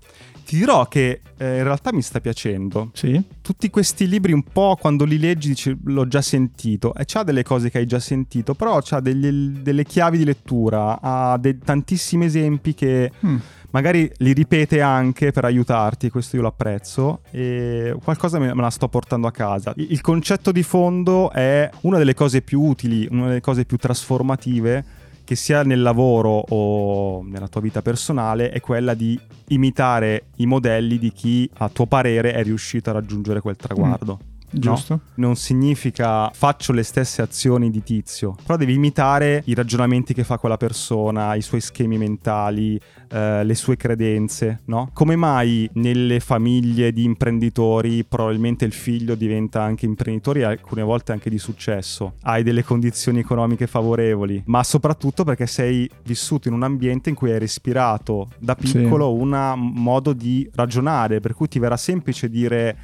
Ti 0.48 0.56
dirò 0.56 0.86
che 0.86 1.20
eh, 1.36 1.58
in 1.58 1.62
realtà 1.62 1.92
mi 1.92 2.00
sta 2.00 2.20
piacendo. 2.22 2.88
Sì. 2.94 3.22
Tutti 3.42 3.68
questi 3.68 4.08
libri 4.08 4.32
un 4.32 4.42
po' 4.42 4.78
quando 4.80 5.04
li 5.04 5.18
leggi 5.18 5.48
dici 5.48 5.76
l'ho 5.84 6.08
già 6.08 6.22
sentito 6.22 6.94
e 6.94 7.04
c'ha 7.04 7.22
delle 7.22 7.42
cose 7.42 7.68
che 7.68 7.76
hai 7.76 7.84
già 7.86 7.98
sentito, 7.98 8.54
però 8.54 8.78
c'ha 8.82 9.00
degli- 9.00 9.58
delle 9.58 9.84
chiavi 9.84 10.16
di 10.16 10.24
lettura, 10.24 11.00
ha 11.02 11.36
de- 11.36 11.58
tantissimi 11.58 12.24
esempi 12.24 12.72
che 12.72 13.12
Mm. 13.26 13.36
magari 13.72 14.10
li 14.20 14.32
ripete 14.32 14.80
anche 14.80 15.32
per 15.32 15.44
aiutarti, 15.44 16.08
questo 16.08 16.36
io 16.36 16.42
lo 16.42 16.48
apprezzo, 16.48 17.20
e 17.30 17.94
qualcosa 18.02 18.38
me 18.38 18.50
la 18.54 18.70
sto 18.70 18.88
portando 18.88 19.26
a 19.26 19.30
casa. 19.32 19.74
Il 19.76 20.00
concetto 20.00 20.50
di 20.50 20.62
fondo 20.62 21.30
è 21.30 21.68
una 21.82 21.98
delle 21.98 22.14
cose 22.14 22.40
più 22.40 22.62
utili, 22.62 23.06
una 23.10 23.26
delle 23.26 23.42
cose 23.42 23.66
più 23.66 23.76
trasformative 23.76 24.82
che 25.28 25.36
sia 25.36 25.62
nel 25.62 25.82
lavoro 25.82 26.42
o 26.48 27.22
nella 27.22 27.48
tua 27.48 27.60
vita 27.60 27.82
personale 27.82 28.48
è 28.48 28.60
quella 28.60 28.94
di 28.94 29.20
imitare 29.48 30.28
i 30.36 30.46
modelli 30.46 30.98
di 30.98 31.12
chi 31.12 31.46
a 31.58 31.68
tuo 31.68 31.84
parere 31.84 32.32
è 32.32 32.42
riuscito 32.42 32.88
a 32.88 32.94
raggiungere 32.94 33.42
quel 33.42 33.54
traguardo. 33.54 34.18
Giusto. 34.50 35.00
Non 35.14 35.36
significa 35.36 36.30
faccio 36.32 36.72
le 36.72 36.82
stesse 36.82 37.22
azioni 37.22 37.70
di 37.70 37.82
tizio, 37.82 38.34
però 38.44 38.56
devi 38.56 38.74
imitare 38.74 39.42
i 39.46 39.54
ragionamenti 39.54 40.14
che 40.14 40.24
fa 40.24 40.38
quella 40.38 40.56
persona, 40.56 41.34
i 41.34 41.42
suoi 41.42 41.60
schemi 41.60 41.98
mentali, 41.98 42.80
eh, 43.10 43.44
le 43.44 43.54
sue 43.54 43.76
credenze, 43.76 44.60
no? 44.66 44.90
Come 44.92 45.16
mai 45.16 45.68
nelle 45.74 46.20
famiglie 46.20 46.92
di 46.92 47.04
imprenditori 47.04 48.04
probabilmente 48.04 48.64
il 48.64 48.72
figlio 48.72 49.14
diventa 49.14 49.62
anche 49.62 49.86
imprenditore 49.86 50.40
e 50.40 50.44
alcune 50.44 50.82
volte 50.82 51.12
anche 51.12 51.30
di 51.30 51.38
successo? 51.38 52.14
Hai 52.22 52.42
delle 52.42 52.64
condizioni 52.64 53.18
economiche 53.18 53.66
favorevoli, 53.66 54.42
ma 54.46 54.62
soprattutto 54.64 55.24
perché 55.24 55.46
sei 55.46 55.88
vissuto 56.04 56.48
in 56.48 56.54
un 56.54 56.62
ambiente 56.62 57.08
in 57.10 57.14
cui 57.14 57.32
hai 57.32 57.38
respirato 57.38 58.28
da 58.38 58.56
Sì. 58.58 58.78
piccolo 58.78 59.12
un 59.14 59.54
modo 59.56 60.12
di 60.12 60.48
ragionare, 60.54 61.20
per 61.20 61.34
cui 61.34 61.48
ti 61.48 61.58
verrà 61.58 61.76
semplice 61.76 62.28
dire 62.28 62.76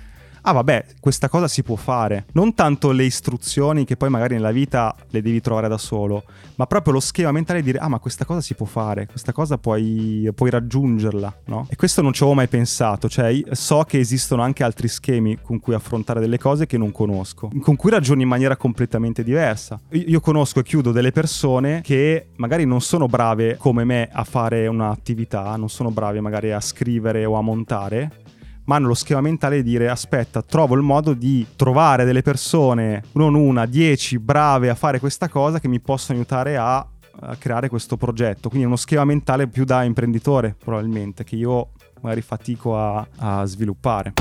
ah 0.46 0.52
vabbè, 0.52 0.86
questa 1.00 1.28
cosa 1.28 1.48
si 1.48 1.62
può 1.62 1.76
fare. 1.76 2.26
Non 2.32 2.54
tanto 2.54 2.90
le 2.90 3.04
istruzioni 3.04 3.84
che 3.84 3.96
poi 3.96 4.10
magari 4.10 4.34
nella 4.34 4.50
vita 4.50 4.94
le 5.10 5.22
devi 5.22 5.40
trovare 5.40 5.68
da 5.68 5.78
solo, 5.78 6.24
ma 6.56 6.66
proprio 6.66 6.92
lo 6.92 7.00
schema 7.00 7.32
mentale 7.32 7.60
di 7.60 7.66
dire 7.66 7.78
ah 7.78 7.88
ma 7.88 7.98
questa 7.98 8.24
cosa 8.24 8.40
si 8.40 8.54
può 8.54 8.66
fare, 8.66 9.06
questa 9.06 9.32
cosa 9.32 9.56
puoi, 9.58 10.28
puoi 10.34 10.50
raggiungerla, 10.50 11.40
no? 11.46 11.66
E 11.70 11.76
questo 11.76 12.02
non 12.02 12.12
ci 12.12 12.22
avevo 12.22 12.36
mai 12.36 12.48
pensato, 12.48 13.08
cioè 13.08 13.28
io 13.28 13.54
so 13.54 13.84
che 13.84 13.98
esistono 13.98 14.42
anche 14.42 14.62
altri 14.62 14.88
schemi 14.88 15.38
con 15.40 15.60
cui 15.60 15.74
affrontare 15.74 16.20
delle 16.20 16.38
cose 16.38 16.66
che 16.66 16.76
non 16.76 16.92
conosco, 16.92 17.50
con 17.60 17.76
cui 17.76 17.90
ragioni 17.90 18.22
in 18.22 18.28
maniera 18.28 18.56
completamente 18.56 19.24
diversa. 19.24 19.80
Io 19.90 20.20
conosco 20.20 20.60
e 20.60 20.62
chiudo 20.62 20.92
delle 20.92 21.10
persone 21.10 21.80
che 21.82 22.28
magari 22.36 22.66
non 22.66 22.82
sono 22.82 23.06
brave 23.06 23.56
come 23.56 23.84
me 23.84 24.08
a 24.12 24.24
fare 24.24 24.66
un'attività, 24.66 25.56
non 25.56 25.70
sono 25.70 25.90
brave 25.90 26.20
magari 26.20 26.52
a 26.52 26.60
scrivere 26.60 27.24
o 27.24 27.36
a 27.36 27.40
montare, 27.40 28.22
ma 28.64 28.76
hanno 28.76 28.88
lo 28.88 28.94
schema 28.94 29.20
mentale 29.20 29.62
di 29.62 29.70
dire 29.70 29.88
aspetta, 29.88 30.42
trovo 30.42 30.74
il 30.74 30.82
modo 30.82 31.12
di 31.12 31.46
trovare 31.56 32.04
delle 32.04 32.22
persone, 32.22 33.02
non 33.12 33.34
una, 33.34 33.66
dieci 33.66 34.18
brave 34.18 34.70
a 34.70 34.74
fare 34.74 34.98
questa 34.98 35.28
cosa 35.28 35.60
che 35.60 35.68
mi 35.68 35.80
possono 35.80 36.18
aiutare 36.18 36.56
a, 36.56 36.76
a 36.76 37.36
creare 37.36 37.68
questo 37.68 37.96
progetto. 37.96 38.48
Quindi 38.48 38.64
è 38.64 38.68
uno 38.68 38.76
schema 38.76 39.04
mentale 39.04 39.48
più 39.48 39.64
da 39.64 39.82
imprenditore, 39.82 40.56
probabilmente, 40.58 41.24
che 41.24 41.36
io 41.36 41.70
magari 42.00 42.22
fatico 42.22 42.78
a, 42.78 43.06
a 43.16 43.44
sviluppare. 43.44 44.12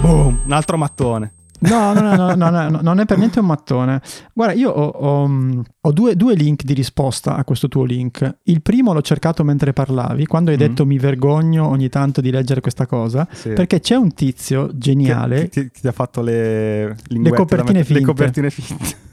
Boom, 0.00 0.42
un 0.44 0.52
altro 0.52 0.76
mattone. 0.76 1.35
No, 1.58 1.92
no, 1.94 2.00
no, 2.00 2.14
no, 2.14 2.34
no, 2.34 2.50
no, 2.50 2.68
no, 2.68 2.78
non 2.82 3.00
è 3.00 3.06
per 3.06 3.16
niente 3.18 3.40
un 3.40 3.46
mattone. 3.46 4.00
Guarda, 4.34 4.52
io 4.54 4.70
ho, 4.70 4.86
ho, 4.88 5.26
mm, 5.28 5.60
ho 5.80 5.92
due, 5.92 6.14
due 6.16 6.34
link 6.34 6.64
di 6.64 6.74
risposta 6.74 7.34
a 7.36 7.44
questo 7.44 7.68
tuo 7.68 7.84
link. 7.84 8.38
Il 8.44 8.60
primo 8.62 8.92
l'ho 8.92 9.00
cercato 9.02 9.42
mentre 9.44 9.72
parlavi, 9.72 10.26
quando 10.26 10.50
hai 10.50 10.56
Mm. 10.56 10.60
detto 10.60 10.84
mi 10.86 10.98
vergogno 10.98 11.66
ogni 11.66 11.88
tanto 11.88 12.20
di 12.20 12.30
leggere 12.30 12.60
questa 12.60 12.86
cosa, 12.86 13.26
Sì. 13.30 13.50
perché 13.50 13.80
c'è 13.80 13.94
un 13.94 14.12
tizio 14.12 14.70
geniale 14.74 15.48
chi 15.48 15.70
ti 15.70 15.86
ha 15.88 15.92
fatto 15.92 16.20
le 16.20 16.94
da 17.08 17.30
copertine 17.30 17.78
met- 17.78 17.88
Le 17.88 17.94
finte. 17.94 18.02
copertine 18.04 18.50
finte. 18.50 19.04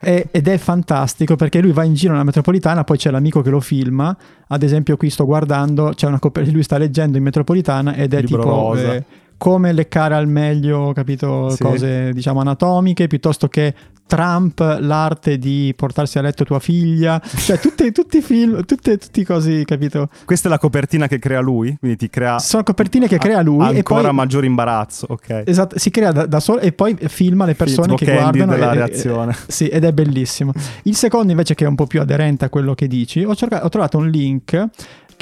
ed 0.04 0.48
è 0.48 0.58
fantastico 0.58 1.36
perché 1.36 1.60
lui 1.60 1.70
va 1.70 1.84
in 1.84 1.94
giro 1.94 2.10
nella 2.10 2.24
metropolitana, 2.24 2.82
poi 2.82 2.96
c'è 2.98 3.10
l'amico 3.12 3.40
che 3.40 3.50
lo 3.50 3.60
filma. 3.60 4.16
Ad 4.48 4.64
esempio, 4.64 4.96
qui 4.96 5.08
sto 5.10 5.24
guardando, 5.24 5.92
c'è 5.94 6.08
una 6.08 6.18
coper- 6.18 6.50
lui 6.50 6.64
sta 6.64 6.76
leggendo 6.76 7.16
in 7.18 7.22
metropolitana 7.22 7.94
ed 7.94 8.12
è 8.12 8.20
Libro 8.20 8.42
tipo 8.42 8.50
rosa. 8.54 8.94
eh, 8.94 9.04
come 9.42 9.72
leccare 9.72 10.14
al 10.14 10.28
meglio, 10.28 10.92
capito? 10.94 11.48
Sì. 11.50 11.64
Cose 11.64 12.12
diciamo 12.12 12.38
anatomiche 12.38 13.08
piuttosto 13.08 13.48
che 13.48 13.74
Trump, 14.06 14.60
l'arte 14.80 15.38
di 15.38 15.72
portarsi 15.74 16.18
a 16.18 16.22
letto 16.22 16.44
tua 16.44 16.60
figlia, 16.60 17.20
cioè 17.38 17.58
tutti, 17.58 17.86
i 18.18 18.20
film, 18.20 18.62
tutte, 18.64 18.98
tutti 18.98 19.24
così, 19.24 19.64
capito? 19.64 20.10
Questa 20.26 20.46
è 20.48 20.50
la 20.50 20.58
copertina 20.58 21.08
che 21.08 21.18
crea 21.18 21.40
lui, 21.40 21.74
quindi 21.78 21.96
ti 21.96 22.10
crea 22.10 22.38
Sono 22.38 22.62
copertine 22.62 23.08
che 23.08 23.16
crea 23.18 23.40
lui 23.40 23.64
e 23.72 23.76
ancora 23.78 24.02
poi 24.02 24.12
maggiore 24.12 24.46
imbarazzo, 24.46 25.06
ok. 25.08 25.44
Esatto, 25.46 25.78
si 25.78 25.90
crea 25.90 26.12
da, 26.12 26.26
da 26.26 26.40
solo 26.40 26.60
e 26.60 26.72
poi 26.72 26.94
filma 27.08 27.44
le 27.46 27.54
persone 27.54 27.94
Tipo 27.94 28.04
che 28.04 28.12
guardano. 28.12 28.52
della 28.52 28.70
e- 28.72 28.74
e- 28.74 28.74
reazione. 28.74 29.36
sì, 29.48 29.66
ed 29.68 29.82
è 29.82 29.92
bellissimo. 29.92 30.52
Il 30.82 30.94
secondo 30.94 31.30
invece 31.32 31.54
che 31.54 31.64
è 31.64 31.68
un 31.68 31.74
po' 31.74 31.86
più 31.86 32.00
aderente 32.00 32.44
a 32.44 32.48
quello 32.50 32.74
che 32.74 32.86
dici, 32.86 33.24
ho, 33.24 33.34
cercato- 33.34 33.64
ho 33.64 33.68
trovato 33.70 33.96
un 33.96 34.08
link 34.10 34.68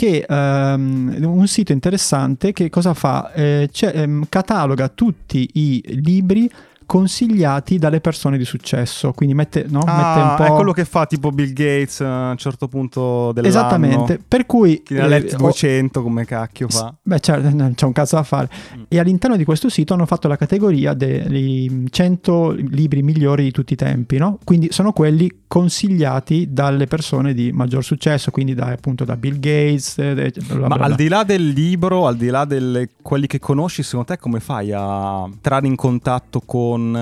che 0.01 0.25
ehm, 0.27 1.19
un 1.21 1.47
sito 1.47 1.73
interessante 1.73 2.55
che 2.55 2.71
cosa 2.71 2.95
fa? 2.95 3.33
Eh, 3.35 3.69
c'è, 3.71 3.93
ehm, 3.95 4.25
cataloga 4.31 4.89
tutti 4.89 5.47
i 5.55 5.83
libri 6.03 6.51
consigliati 6.87 7.79
dalle 7.79 8.01
persone 8.01 8.39
di 8.39 8.45
successo. 8.47 9.13
Quindi 9.13 9.35
mette, 9.35 9.67
no? 9.69 9.81
mette 9.81 9.91
un 9.91 10.27
Ah, 10.31 10.35
po'. 10.39 10.45
è 10.45 10.51
quello 10.53 10.73
che 10.73 10.85
fa 10.87 11.05
tipo 11.07 11.31
Bill 11.31 11.53
Gates 11.53 12.01
a 12.01 12.31
un 12.31 12.37
certo 12.39 12.67
punto 12.67 13.31
dell'anno. 13.33 13.47
Esattamente, 13.55 14.19
per 14.27 14.47
cui 14.47 14.83
Chi 14.83 14.95
ne 14.95 15.01
ha 15.03 15.05
eh, 15.05 15.09
letti 15.09 15.35
ho- 15.35 15.39
200, 15.39 16.03
come 16.03 16.25
cacchio 16.25 16.67
fa? 16.69 16.93
Beh, 17.01 17.21
c'è, 17.21 17.41
c'è 17.75 17.85
un 17.85 17.93
cazzo 17.93 18.17
da 18.17 18.23
fare. 18.23 18.49
Mm. 18.77 18.83
E 18.89 18.99
all'interno 18.99 19.37
di 19.37 19.45
questo 19.45 19.69
sito 19.69 19.93
hanno 19.95 20.07
fatto 20.07 20.27
la 20.29 20.37
categoria 20.37 20.95
dei 20.95 21.87
100 21.91 22.53
libri 22.53 23.03
migliori 23.03 23.45
di 23.45 23.51
tutti 23.53 23.75
i 23.75 23.77
tempi, 23.77 24.17
no? 24.17 24.39
Quindi 24.43 24.69
sono 24.73 24.93
quelli 24.93 25.40
consigliati 25.51 26.53
dalle 26.53 26.87
persone 26.87 27.35
di 27.35 27.51
maggior 27.51 27.83
successo, 27.83 28.31
quindi 28.31 28.55
da, 28.55 28.67
appunto 28.67 29.05
da 29.05 29.17
Bill 29.17 29.41
Gates. 29.41 29.99
eh, 29.99 30.15
de- 30.15 30.33
bla 30.47 30.55
bla 30.55 30.69
Ma 30.69 30.77
bla. 30.77 30.85
al 30.87 30.95
di 30.95 31.09
là 31.09 31.25
del 31.25 31.49
libro, 31.49 32.07
al 32.07 32.17
di 32.17 32.29
là 32.29 32.45
di 32.45 32.89
quelli 33.03 33.27
che 33.27 33.41
conosci, 33.41 33.83
secondo 33.83 34.07
te 34.07 34.19
come 34.19 34.39
fai 34.39 34.71
a 34.73 35.25
entrare 35.25 35.67
in 35.67 35.75
contatto 35.75 36.41
con 36.47 36.95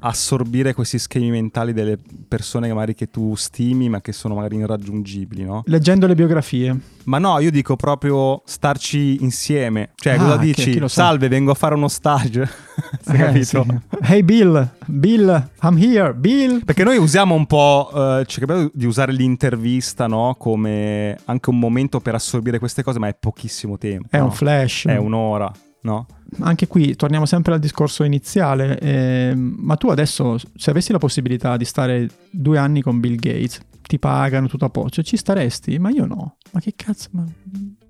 assorbire 0.00 0.74
questi 0.74 0.98
schemi 0.98 1.30
mentali 1.30 1.72
delle 1.72 1.98
persone 2.28 2.66
che 2.68 2.74
magari 2.74 2.94
che 2.94 3.10
tu 3.10 3.34
stimi 3.34 3.88
ma 3.88 4.00
che 4.00 4.12
sono 4.12 4.34
magari 4.34 4.56
irraggiungibili, 4.56 5.44
no? 5.44 5.62
Leggendo 5.66 6.06
le 6.06 6.14
biografie. 6.14 6.78
Ma 7.04 7.18
no, 7.18 7.38
io 7.40 7.50
dico 7.50 7.76
proprio 7.76 8.42
starci 8.44 9.22
insieme. 9.22 9.90
Cioè, 9.94 10.14
Ah, 10.14 10.18
cosa 10.18 10.36
dici? 10.36 10.78
sa? 10.80 10.88
Salve, 10.88 11.28
vengo 11.28 11.50
a 11.50 11.54
fare 11.54 11.74
uno 11.74 11.88
stage. 11.88 12.40
Hai 13.06 13.14
Eh, 13.16 13.18
capito? 13.18 13.44
sì. 13.44 13.78
Hey 14.02 14.22
Bill, 14.22 14.68
Bill, 14.86 15.48
I'm 15.62 15.76
here, 15.78 16.14
Bill. 16.14 16.64
Perché 16.64 16.84
noi 16.84 16.96
usiamo 16.98 17.34
un 17.34 17.46
po', 17.46 17.90
eh, 17.94 18.24
cerchiamo 18.26 18.70
di 18.72 18.86
usare 18.86 19.12
l'intervista, 19.12 20.06
no? 20.06 20.34
Come 20.38 21.16
anche 21.24 21.50
un 21.50 21.58
momento 21.58 22.00
per 22.00 22.14
assorbire 22.14 22.58
queste 22.58 22.82
cose, 22.82 22.98
ma 22.98 23.08
è 23.08 23.16
pochissimo 23.18 23.76
tempo. 23.78 24.08
È 24.10 24.18
no? 24.18 24.24
un 24.24 24.32
flash. 24.32 24.86
È 24.86 24.96
un'ora, 24.96 25.50
no? 25.82 26.06
Anche 26.38 26.66
qui 26.66 26.94
torniamo 26.94 27.26
sempre 27.26 27.54
al 27.54 27.58
discorso 27.58 28.04
iniziale, 28.04 28.78
ehm, 28.78 29.56
ma 29.58 29.76
tu 29.76 29.88
adesso 29.88 30.38
se 30.54 30.70
avessi 30.70 30.92
la 30.92 30.98
possibilità 30.98 31.56
di 31.56 31.64
stare 31.64 32.08
due 32.30 32.58
anni 32.58 32.82
con 32.82 33.00
Bill 33.00 33.16
Gates, 33.16 33.60
ti 33.82 33.98
pagano 33.98 34.46
tutto 34.46 34.64
a 34.66 34.70
posto, 34.70 35.02
ci 35.02 35.16
staresti? 35.16 35.78
Ma 35.78 35.90
io 35.90 36.06
no. 36.06 36.36
Ma 36.52 36.60
che 36.60 36.74
cazzo? 36.76 37.08
Ma... 37.12 37.24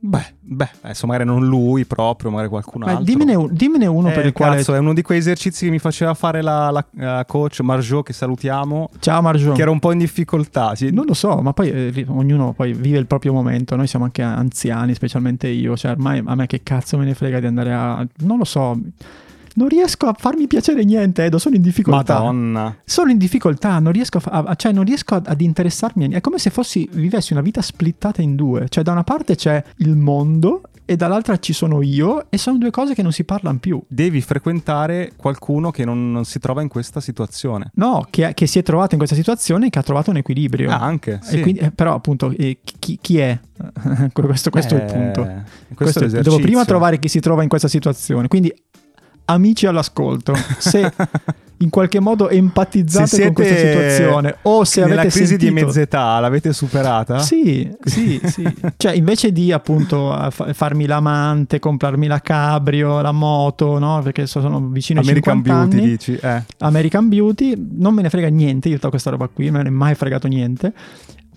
Beh, 0.02 0.24
beh, 0.40 0.68
adesso 0.80 1.06
magari 1.06 1.26
non 1.26 1.46
lui 1.46 1.84
proprio, 1.84 2.30
magari 2.30 2.48
qualcun 2.48 2.84
altro. 2.84 3.04
dimmene, 3.04 3.34
un- 3.34 3.48
dimmene 3.52 3.84
uno 3.86 4.08
Eh, 4.08 4.12
per 4.12 4.24
il 4.24 4.32
quale... 4.32 4.56
cazzo, 4.56 4.72
è 4.74 4.78
uno 4.78 4.94
di 4.94 5.02
quei 5.02 5.18
esercizi 5.18 5.66
che 5.66 5.70
mi 5.70 5.78
faceva 5.78 6.14
fare 6.14 6.40
la, 6.40 6.70
la- 6.70 6.86
la 6.94 7.24
coach 7.28 7.60
Marjot, 7.60 8.06
che 8.06 8.14
salutiamo, 8.14 8.88
Ciao 8.98 9.20
Marjo. 9.20 9.52
che 9.52 9.60
era 9.60 9.70
un 9.70 9.78
po' 9.78 9.92
in 9.92 9.98
difficoltà. 9.98 10.74
sì. 10.74 10.90
Non 10.90 11.04
lo 11.04 11.12
so, 11.12 11.36
ma 11.42 11.52
poi 11.52 11.70
eh, 11.70 12.04
ognuno 12.08 12.54
poi 12.54 12.72
vive 12.72 12.96
il 12.96 13.06
proprio 13.06 13.34
momento. 13.34 13.76
Noi 13.76 13.86
siamo 13.86 14.06
anche 14.06 14.22
anziani, 14.22 14.94
specialmente 14.94 15.48
io. 15.48 15.76
Cioè, 15.76 15.90
ormai 15.90 16.22
a 16.24 16.34
me 16.34 16.46
che 16.46 16.62
cazzo 16.62 16.96
me 16.96 17.04
ne 17.04 17.12
frega 17.14 17.38
di 17.38 17.46
andare 17.46 17.74
a. 17.74 18.06
Non 18.20 18.38
lo 18.38 18.44
so. 18.44 18.78
Non 19.54 19.68
riesco 19.68 20.06
a 20.06 20.14
farmi 20.16 20.46
piacere 20.46 20.84
niente, 20.84 21.24
Edo. 21.24 21.38
Sono 21.38 21.56
in 21.56 21.62
difficoltà. 21.62 22.14
Madonna. 22.14 22.76
Sono 22.84 23.10
in 23.10 23.18
difficoltà, 23.18 23.78
non 23.78 23.92
riesco, 23.92 24.20
a, 24.22 24.54
cioè 24.54 24.72
non 24.72 24.84
riesco 24.84 25.14
ad, 25.16 25.40
interessarmi. 25.40 26.04
a- 26.04 26.16
È 26.16 26.20
come 26.20 26.38
se 26.38 26.50
fossi, 26.50 26.88
vivessi 26.92 27.32
una 27.32 27.42
vita 27.42 27.60
splittata 27.60 28.22
in 28.22 28.36
due. 28.36 28.66
Cioè, 28.68 28.84
da 28.84 28.92
una 28.92 29.04
parte 29.04 29.34
c'è 29.34 29.62
il 29.78 29.96
mondo 29.96 30.62
e 30.84 30.96
dall'altra 30.96 31.38
ci 31.38 31.52
sono 31.52 31.82
io, 31.82 32.26
e 32.30 32.36
sono 32.38 32.58
due 32.58 32.70
cose 32.72 32.94
che 32.94 33.02
non 33.02 33.12
si 33.12 33.22
parlano 33.22 33.58
più. 33.58 33.80
Devi 33.86 34.20
frequentare 34.20 35.12
qualcuno 35.14 35.70
che 35.70 35.84
non, 35.84 36.10
non 36.10 36.24
si 36.24 36.40
trova 36.40 36.62
in 36.62 36.68
questa 36.68 37.00
situazione. 37.00 37.70
No, 37.74 38.04
che, 38.10 38.32
che 38.34 38.46
si 38.48 38.58
è 38.58 38.62
trovato 38.64 38.90
in 38.92 38.98
questa 38.98 39.14
situazione 39.16 39.66
e 39.66 39.70
che 39.70 39.78
ha 39.78 39.82
trovato 39.84 40.10
un 40.10 40.16
equilibrio. 40.16 40.68
Ah, 40.70 40.80
anche. 40.80 41.20
Sì. 41.22 41.40
quindi- 41.42 41.60
eh, 41.60 41.70
però, 41.70 41.94
appunto, 41.94 42.32
eh, 42.36 42.58
chi, 42.62 42.98
chi 43.00 43.18
è? 43.18 43.38
questo 44.12 44.50
questo 44.50 44.74
è 44.74 44.78
il 44.78 44.88
Eh, 44.88 44.92
punto. 44.92 45.22
Questo, 45.22 45.74
Questo 45.74 45.98
è 45.98 46.02
l'esercizio. 46.02 46.22
devo 46.22 46.38
prima 46.42 46.64
trovare 46.64 46.98
chi 46.98 47.08
si 47.08 47.20
trova 47.20 47.42
in 47.44 47.48
questa 47.48 47.68
situazione. 47.68 48.26
Quindi, 48.26 48.52
amici 49.32 49.66
all'ascolto, 49.66 50.34
se 50.58 50.90
in 51.62 51.68
qualche 51.68 52.00
modo 52.00 52.30
empatizzate 52.30 53.06
Se 53.06 53.24
con 53.24 53.34
questa 53.34 53.56
situazione 53.56 54.36
o 54.42 54.64
se 54.64 54.82
avete 54.82 55.08
crisi 55.08 55.36
di 55.36 55.50
mezz'età 55.50 56.18
l'avete 56.18 56.52
superata? 56.52 57.18
Sì, 57.18 57.70
sì, 57.82 58.20
sì. 58.24 58.50
Cioè, 58.76 58.92
invece 58.92 59.30
di 59.30 59.52
appunto 59.52 60.30
farmi 60.30 60.86
l'amante, 60.86 61.58
comprarmi 61.58 62.06
la 62.06 62.20
cabrio, 62.20 63.00
la 63.02 63.12
moto, 63.12 63.78
no? 63.78 64.00
Perché 64.02 64.26
so- 64.26 64.40
sono 64.40 64.68
vicino 64.68 65.00
ai 65.00 65.06
American 65.06 65.36
50 65.36 65.60
Beauty 65.60 65.76
anni. 65.78 65.90
dici? 65.90 66.14
Eh. 66.14 66.42
American 66.58 67.08
Beauty, 67.08 67.54
non 67.72 67.92
me 67.94 68.02
ne 68.02 68.10
frega 68.10 68.28
niente 68.28 68.68
io 68.68 68.76
tutta 68.76 68.88
questa 68.88 69.10
roba 69.10 69.28
qui, 69.28 69.46
non 69.46 69.56
me 69.56 69.62
ne 69.64 69.68
è 69.68 69.72
mai 69.72 69.94
fregato 69.94 70.28
niente. 70.28 70.72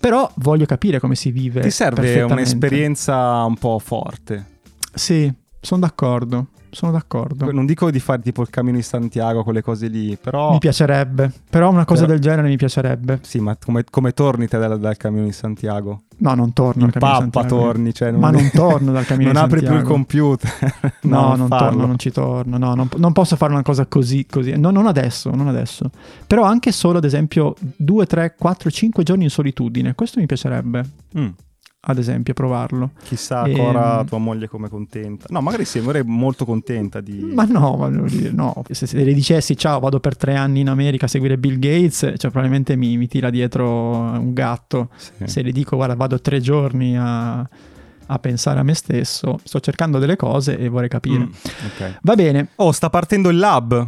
Però 0.00 0.30
voglio 0.36 0.66
capire 0.66 1.00
come 1.00 1.14
si 1.14 1.30
vive. 1.30 1.60
Ti 1.60 1.70
serve 1.70 2.22
un'esperienza 2.22 3.42
un 3.44 3.56
po' 3.56 3.78
forte. 3.78 4.52
Sì, 4.94 5.32
sono 5.60 5.80
d'accordo. 5.80 6.48
Sono 6.74 6.92
d'accordo. 6.92 7.50
Non 7.52 7.66
dico 7.66 7.90
di 7.90 8.00
fare 8.00 8.20
tipo 8.20 8.42
il 8.42 8.50
cammino 8.50 8.76
di 8.76 8.82
Santiago, 8.82 9.42
quelle 9.44 9.62
cose 9.62 9.86
lì, 9.86 10.16
però... 10.20 10.52
Mi 10.52 10.58
piacerebbe. 10.58 11.32
Però 11.48 11.70
una 11.70 11.84
cosa 11.84 12.02
Però- 12.02 12.12
del 12.14 12.20
genere 12.20 12.48
mi 12.48 12.56
piacerebbe. 12.56 13.20
Sì, 13.22 13.38
ma 13.40 13.56
come, 13.62 13.84
come 13.88 14.12
torni 14.12 14.48
te 14.48 14.58
dal, 14.58 14.78
dal 14.80 14.96
cammino 14.96 15.24
di 15.24 15.32
Santiago? 15.32 16.02
No, 16.16 16.34
non 16.34 16.52
torno 16.52 16.84
In 16.84 16.90
di 16.92 16.98
pappa 16.98 17.18
Santiago. 17.18 17.48
torni, 17.48 17.92
cioè 17.94 18.10
Ma 18.12 18.30
non 18.30 18.48
torno 18.52 18.92
dal 18.92 19.04
cammino 19.06 19.32
Non 19.32 19.42
di 19.46 19.48
apri 19.54 19.60
più 19.60 19.68
il 19.68 19.74
Santiago. 19.84 19.94
computer. 19.94 20.52
No, 21.04 21.34
non 21.36 21.48
farlo. 21.48 21.68
torno, 21.68 21.86
non 21.86 21.98
ci 21.98 22.10
torno. 22.10 22.56
No, 22.58 22.74
non, 22.74 22.88
non 22.96 23.12
posso 23.12 23.36
fare 23.36 23.52
una 23.52 23.62
cosa 23.62 23.86
così, 23.86 24.26
così. 24.28 24.54
No, 24.58 24.70
non 24.70 24.86
adesso, 24.86 25.30
non 25.30 25.48
adesso. 25.48 25.90
Però 26.26 26.42
anche 26.44 26.72
solo, 26.72 26.98
ad 26.98 27.04
esempio, 27.04 27.54
2, 27.76 28.06
3, 28.06 28.34
4, 28.38 28.70
5 28.70 29.02
giorni 29.02 29.24
in 29.24 29.30
solitudine. 29.30 29.94
Questo 29.94 30.18
mi 30.20 30.26
piacerebbe, 30.26 30.84
Mm, 31.18 31.28
ad 31.86 31.98
esempio, 31.98 32.34
provarlo. 32.34 32.90
chissà 33.02 33.44
Ehm. 33.44 33.54
ancora 33.60 34.04
tua 34.04 34.18
moglie 34.18 34.48
come 34.48 34.68
contenta. 34.68 35.26
No, 35.28 35.40
magari 35.40 35.64
sì, 35.64 35.80
vorrei 35.80 36.02
molto 36.04 36.44
contenta 36.44 37.00
di... 37.00 37.18
Ma 37.34 37.44
no, 37.44 37.76
voglio 37.76 38.04
dire, 38.04 38.30
no. 38.30 38.62
Se, 38.70 38.86
se 38.86 39.02
le 39.04 39.12
dicessi, 39.12 39.56
ciao, 39.56 39.80
vado 39.80 40.00
per 40.00 40.16
tre 40.16 40.34
anni 40.34 40.60
in 40.60 40.68
America 40.68 41.04
a 41.04 41.08
seguire 41.08 41.36
Bill 41.38 41.58
Gates, 41.58 41.98
cioè 41.98 42.30
probabilmente 42.30 42.76
mi, 42.76 42.96
mi 42.96 43.06
tira 43.08 43.30
dietro 43.30 43.66
un 43.68 44.32
gatto. 44.32 44.88
Sì. 44.96 45.12
Se 45.24 45.42
le 45.42 45.52
dico, 45.52 45.76
guarda, 45.76 45.94
vado 45.94 46.20
tre 46.20 46.40
giorni 46.40 46.96
a, 46.96 47.38
a 48.06 48.18
pensare 48.18 48.60
a 48.60 48.62
me 48.62 48.74
stesso, 48.74 49.38
sto 49.44 49.60
cercando 49.60 49.98
delle 49.98 50.16
cose 50.16 50.58
e 50.58 50.68
vorrei 50.68 50.88
capire. 50.88 51.24
Mm, 51.24 51.30
ok. 51.30 51.98
Va 52.02 52.14
bene, 52.14 52.48
Oh, 52.56 52.72
sta 52.72 52.90
partendo 52.90 53.28
il 53.28 53.38
lab. 53.38 53.86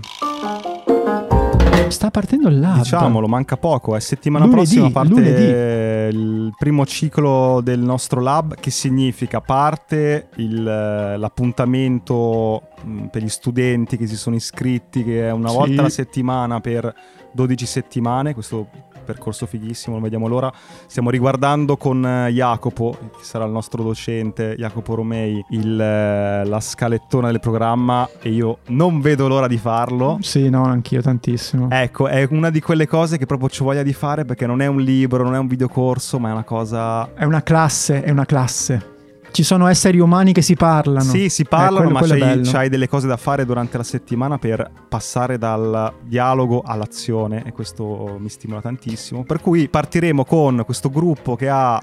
Sta 1.89 2.11
partendo 2.11 2.49
il 2.49 2.59
lab. 2.59 2.79
Diciamolo, 2.79 3.27
manca 3.29 3.57
poco. 3.57 3.95
È 3.97 4.01
settimana 4.01 4.45
Lunedì, 4.45 4.63
prossima 4.65 4.91
parte 4.91 5.09
lunedì. 5.13 6.17
il 6.17 6.53
primo 6.57 6.85
ciclo 6.87 7.61
del 7.63 7.81
nostro 7.81 8.21
lab, 8.21 8.55
che 8.55 8.71
significa 8.71 9.41
parte 9.41 10.29
il, 10.37 10.67
eh, 10.67 11.17
l'appuntamento 11.17 12.63
mh, 12.83 13.05
per 13.07 13.23
gli 13.23 13.29
studenti 13.29 13.97
che 13.97 14.07
si 14.07 14.17
sono 14.17 14.37
iscritti, 14.37 15.05
che 15.05 15.29
è 15.29 15.31
una 15.33 15.49
Sì. 15.49 15.57
volta 15.57 15.81
alla 15.81 15.89
settimana 15.91 16.61
per 16.61 16.93
12 17.33 17.67
settimane. 17.67 18.35
Questo 18.35 18.69
percorso 19.07 19.47
fighissimo, 19.47 19.95
non 19.95 20.03
vediamo 20.03 20.29
l'ora. 20.29 20.53
Stiamo 20.87 21.09
riguardando 21.09 21.77
con 21.79 22.05
eh, 22.05 22.31
Jacopo, 22.31 22.97
che 23.17 23.25
sarà 23.25 23.45
il 23.47 23.53
nostro 23.53 23.83
docente, 23.83 24.55
Jacopo 24.59 24.95
Romei, 24.95 25.43
il, 25.51 25.81
eh, 25.81 26.45
la 26.45 26.61
scalettona 26.61 27.31
del 27.31 27.41
programma 27.41 28.09
e 28.21 28.31
io 28.31 28.59
non 28.69 29.01
vedo 29.01 29.29
l'ora 29.29 29.47
di 29.47 29.57
farlo. 29.57 30.19
Sì, 30.21 30.51
no, 30.51 30.65
anch'io 30.65 31.01
tantissimo. 31.01 31.69
Ecco, 31.71 32.09
è 32.09 32.27
una 32.31 32.51
di 32.51 32.61
quelle 32.61 32.87
cose 32.87 33.17
che 33.17 33.27
proprio 33.27 33.49
ci 33.49 33.63
voglia 33.63 33.83
di 33.83 33.95
fare 33.95 34.25
perché 34.25 34.47
non 34.47 34.61
è 34.61 34.67
un 34.67 34.81
libro, 34.81 35.23
non 35.23 35.35
è 35.35 35.39
un 35.39 35.47
videocorso, 35.47 36.19
ma 36.19 36.29
è 36.29 36.33
una 36.33 36.45
cosa... 36.45 37.15
È 37.15 37.25
una 37.25 37.43
classe, 37.43 38.03
è 38.03 38.11
una 38.11 38.27
classe. 38.27 38.95
Ci 39.37 39.43
sono 39.43 39.67
esseri 39.67 39.99
umani 40.01 40.33
che 40.33 40.41
si 40.41 40.55
parlano. 40.55 41.03
Sì, 41.11 41.29
si 41.29 41.43
Eh, 41.43 41.45
parlano, 41.45 41.75
quello- 41.77 41.91
ma 41.93 41.99
quello 41.99 42.15
è 42.15 42.19
c'hai, 42.21 42.29
bello. 42.37 42.51
c'hai 42.51 42.69
delle 42.71 42.89
cose 42.89 43.07
da 43.07 43.19
fare 43.19 43.45
durante 43.45 43.77
la 43.77 43.83
settimana 43.83 44.39
per 44.39 44.71
passare 44.89 45.37
dal 45.37 45.93
dialogo 46.05 46.63
all'azione 46.65 47.43
e 47.45 47.53
questo 47.53 48.17
mi 48.19 48.31
stimola 48.31 48.63
tantissimo. 48.63 49.25
Per 49.25 49.43
cui 49.43 49.69
partiremo 49.69 50.25
con 50.25 50.63
questo 50.65 50.89
gruppo 50.89 51.37
che 51.37 51.51
ha 51.51 51.79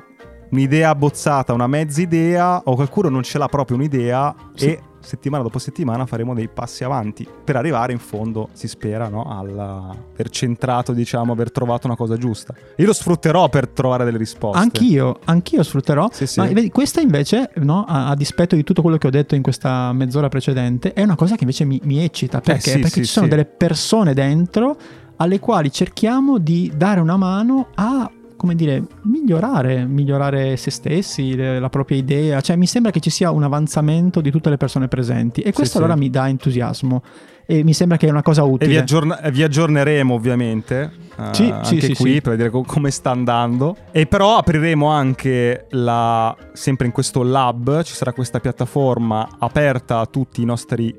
un'idea 0.50 0.90
abbozzata, 0.90 1.54
una 1.54 1.68
mezza 1.68 2.02
idea, 2.02 2.60
o 2.66 2.74
qualcuno 2.74 3.10
non 3.10 3.22
ce 3.22 3.38
l'ha 3.38 3.46
proprio 3.48 3.78
un'idea 3.78 4.34
Sì. 4.56 4.70
e 4.70 4.82
settimana 5.04 5.44
dopo 5.44 5.60
settimana 5.60 6.06
faremo 6.06 6.34
dei 6.34 6.48
passi 6.48 6.84
avanti 6.84 7.28
per 7.44 7.56
arrivare 7.56 7.92
in 7.92 8.00
fondo, 8.00 8.50
si 8.54 8.68
spera, 8.68 9.08
no? 9.10 9.24
al 9.26 9.58
aver 9.60 10.30
centrato, 10.30 10.94
diciamo, 10.94 11.32
aver 11.34 11.52
trovato 11.52 11.88
una 11.88 11.96
cosa 11.96 12.18
giusta. 12.18 12.54
Io 12.78 12.86
lo 12.86 12.94
sfrutterò 12.94 13.50
per 13.50 13.68
trovare 13.68 14.06
delle 14.06 14.18
risposte. 14.18 14.60
Anch'io, 14.60 15.20
anch'io 15.26 15.64
sfrutterò. 15.64 16.10
Sì, 16.12 16.26
sì. 16.26 16.40
Ma 16.40 16.48
vedi, 16.48 16.70
questa 16.70 17.02
invece, 17.02 17.52
no, 17.56 17.86
a, 17.88 18.10
a 18.10 18.16
dispetto 18.16 18.56
di 18.56 18.64
tutto 18.64 18.82
quello 18.82 18.98
che 18.98 19.08
ho 19.08 19.12
detto 19.12 19.36
in 19.36 19.42
questa 19.42 19.92
mezz'ora 19.94 20.30
precedente, 20.30 20.94
è 20.94 21.04
una 21.04 21.16
cosa 21.16 21.36
che 21.36 21.42
invece 21.42 21.66
mi, 21.66 21.80
mi 21.84 22.04
eccita. 22.04 22.42
Perché? 22.42 22.72
sì, 22.72 22.80
Perché 22.80 23.02
ci 23.02 23.06
sono 23.06 23.28
delle 23.28 23.46
persone 23.46 24.14
dentro 24.14 24.78
alle 25.18 25.40
quali 25.40 25.72
cerchiamo 25.72 26.38
di 26.38 26.72
dare 26.76 27.00
una 27.00 27.18
mano 27.18 27.68
a 27.76 28.10
come 28.44 28.56
dire, 28.56 28.84
migliorare, 29.04 29.86
migliorare 29.86 30.58
se 30.58 30.70
stessi, 30.70 31.34
le- 31.34 31.60
la 31.62 31.70
propria 31.70 31.96
idea. 31.96 32.42
Cioè, 32.42 32.58
mi 32.58 32.66
sembra 32.66 32.92
che 32.92 33.00
ci 33.00 33.10
sia 33.10 33.32
un 33.32 33.42
avanzamento 33.44 34.20
di 34.20 34.32
tutte 34.32 34.50
le 34.50 34.58
persone 34.58 34.90
presenti. 34.90 35.40
E 35.40 35.54
questo 35.54 35.78
sì. 35.78 35.78
allora 35.78 35.96
mi 35.96 36.10
dà 36.10 36.28
entusiasmo. 36.28 37.02
E 37.46 37.64
mi 37.64 37.74
sembra 37.74 37.96
che 37.96 38.08
è 38.08 38.10
una 38.10 38.22
cosa 38.22 38.42
E 38.42 38.46
utile. 38.46 38.70
vi, 38.70 38.76
aggiorna- 38.78 39.22
e 39.22 39.32
vi 39.32 39.44
aggiorneremo 39.44 40.14
ovviamente 40.14 40.92
eh, 41.18 41.24
Sì, 41.34 41.50
anche 41.50 41.66
sì, 41.66 41.80
sì, 41.80 41.94
qui 41.96 42.14
sì. 42.16 42.22
per 42.22 42.32
vedere 42.32 42.50
co- 42.50 42.64
come 42.64 42.92
sta 42.92 43.12
andando. 43.12 43.78
E 43.92 44.08
però 44.08 44.36
apriremo 44.36 44.88
anche 44.88 45.68
la, 45.70 46.36
sempre 46.52 46.86
in 46.88 46.92
questo 46.92 47.24
lab, 47.24 47.82
ci 47.84 47.94
sarà 47.94 48.12
questa 48.12 48.42
piattaforma 48.42 49.26
aperta 49.40 50.00
a 50.00 50.06
tutti 50.06 50.42
i 50.42 50.46
nostri 50.46 50.94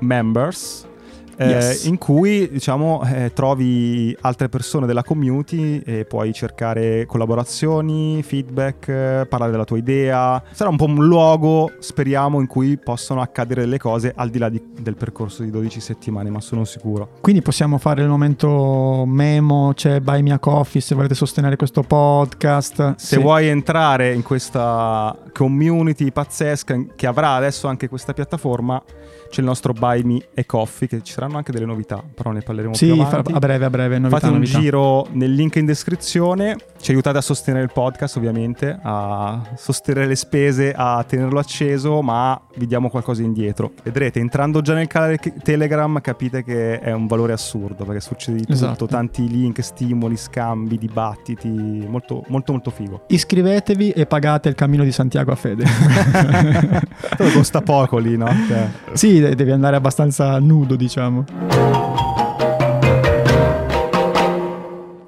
members 0.00 0.88
eh, 1.36 1.46
Yes. 1.48 1.84
in 1.84 1.98
cui 1.98 2.48
diciamo 2.50 3.02
eh, 3.04 3.32
trovi 3.32 4.16
altre 4.20 4.48
persone 4.48 4.86
della 4.86 5.02
community 5.02 5.80
e 5.84 6.04
puoi 6.04 6.32
cercare 6.32 7.06
collaborazioni, 7.06 8.22
feedback, 8.22 8.88
eh, 8.88 9.26
parlare 9.28 9.50
della 9.52 9.64
tua 9.64 9.78
idea. 9.78 10.42
Sarà 10.52 10.70
un 10.70 10.76
po' 10.76 10.84
un 10.86 11.06
luogo, 11.06 11.72
speriamo, 11.78 12.40
in 12.40 12.46
cui 12.46 12.76
possono 12.78 13.20
accadere 13.20 13.62
delle 13.62 13.78
cose 13.78 14.12
al 14.14 14.30
di 14.30 14.38
là 14.38 14.48
di- 14.48 14.62
del 14.80 14.94
percorso 14.96 15.42
di 15.42 15.50
12 15.50 15.80
settimane, 15.80 16.30
ma 16.30 16.40
sono 16.40 16.64
sicuro. 16.64 17.08
Quindi 17.20 17.42
possiamo 17.42 17.78
fare 17.78 18.02
il 18.02 18.08
momento 18.08 19.04
memo, 19.06 19.72
c'è 19.74 20.00
Buy 20.00 20.22
Me 20.22 20.32
a 20.32 20.38
Coffee 20.38 20.80
se 20.80 20.94
volete 20.94 21.14
sostenere 21.14 21.56
questo 21.56 21.82
podcast. 21.82 22.94
Se 22.96 23.16
Sì. 23.16 23.20
vuoi 23.20 23.46
entrare 23.48 24.12
in 24.12 24.22
questa 24.22 25.16
community 25.32 26.10
pazzesca 26.12 26.78
che 26.94 27.06
avrà 27.06 27.30
adesso 27.32 27.66
anche 27.68 27.88
questa 27.88 28.12
piattaforma, 28.12 28.82
c'è 29.30 29.40
il 29.40 29.46
nostro 29.46 29.72
Buy 29.72 30.02
Me 30.02 30.20
e 30.34 30.44
Coffee, 30.46 30.88
che 30.88 31.02
ci 31.02 31.12
saranno 31.22 31.36
anche 31.36 31.52
delle 31.52 31.66
novità, 31.66 32.02
però 32.14 32.32
ne 32.32 32.40
parleremo 32.40 32.74
più 32.76 32.94
Sì, 32.94 32.96
fa- 32.96 33.06
avanti. 33.06 33.32
a 33.32 33.38
breve, 33.38 33.64
a 33.64 33.70
breve, 33.70 33.98
novità, 33.98 34.18
Fate 34.18 34.32
un 34.32 34.38
novità. 34.40 34.58
giro 34.58 35.06
nel 35.12 35.32
link 35.32 35.54
in 35.56 35.66
descrizione, 35.66 36.56
ci 36.80 36.90
aiutate 36.90 37.18
a 37.18 37.20
sostenere 37.20 37.62
il 37.62 37.70
podcast 37.72 38.16
ovviamente, 38.16 38.76
a 38.82 39.40
sostenere 39.56 40.06
le 40.06 40.16
spese, 40.16 40.72
a 40.74 41.04
tenerlo 41.06 41.38
acceso, 41.38 42.02
ma 42.02 42.40
vi 42.56 42.66
diamo 42.66 42.88
qualcosa 42.90 43.22
indietro. 43.22 43.70
Vedrete, 43.84 44.18
entrando 44.18 44.60
già 44.62 44.74
nel 44.74 44.88
canale 44.88 45.18
Telegram 45.42 46.00
capite 46.00 46.42
che 46.42 46.80
è 46.80 46.92
un 46.92 47.06
valore 47.06 47.32
assurdo, 47.32 47.84
perché 47.84 48.00
succede 48.00 48.38
di 48.38 48.42
tutto, 48.42 48.52
Esatto. 48.54 48.86
tanti 48.86 49.28
link, 49.28 49.62
stimoli, 49.62 50.16
scambi, 50.16 50.76
dibattiti, 50.76 51.48
molto 51.48 52.24
molto 52.28 52.50
molto 52.52 52.70
figo. 52.70 53.04
Iscrivetevi 53.06 53.90
e 53.90 54.06
pagate 54.06 54.48
il 54.48 54.54
cammino 54.56 54.82
di 54.82 54.90
Santiago 54.92 55.30
a 55.30 55.36
fede. 55.36 55.64
Costa 57.32 57.60
poco 57.60 57.98
lì, 57.98 58.16
no? 58.16 58.26
Cioè, 58.48 58.68
sì, 58.92 59.20
de- 59.20 59.34
devi 59.34 59.50
andare 59.52 59.76
abbastanza 59.76 60.38
nudo, 60.38 60.74
diciamo. 60.76 61.11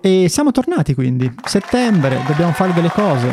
E 0.00 0.28
siamo 0.28 0.50
tornati 0.50 0.94
quindi. 0.94 1.32
Settembre, 1.44 2.20
dobbiamo 2.26 2.52
fare 2.52 2.72
delle 2.72 2.90
cose. 2.90 3.26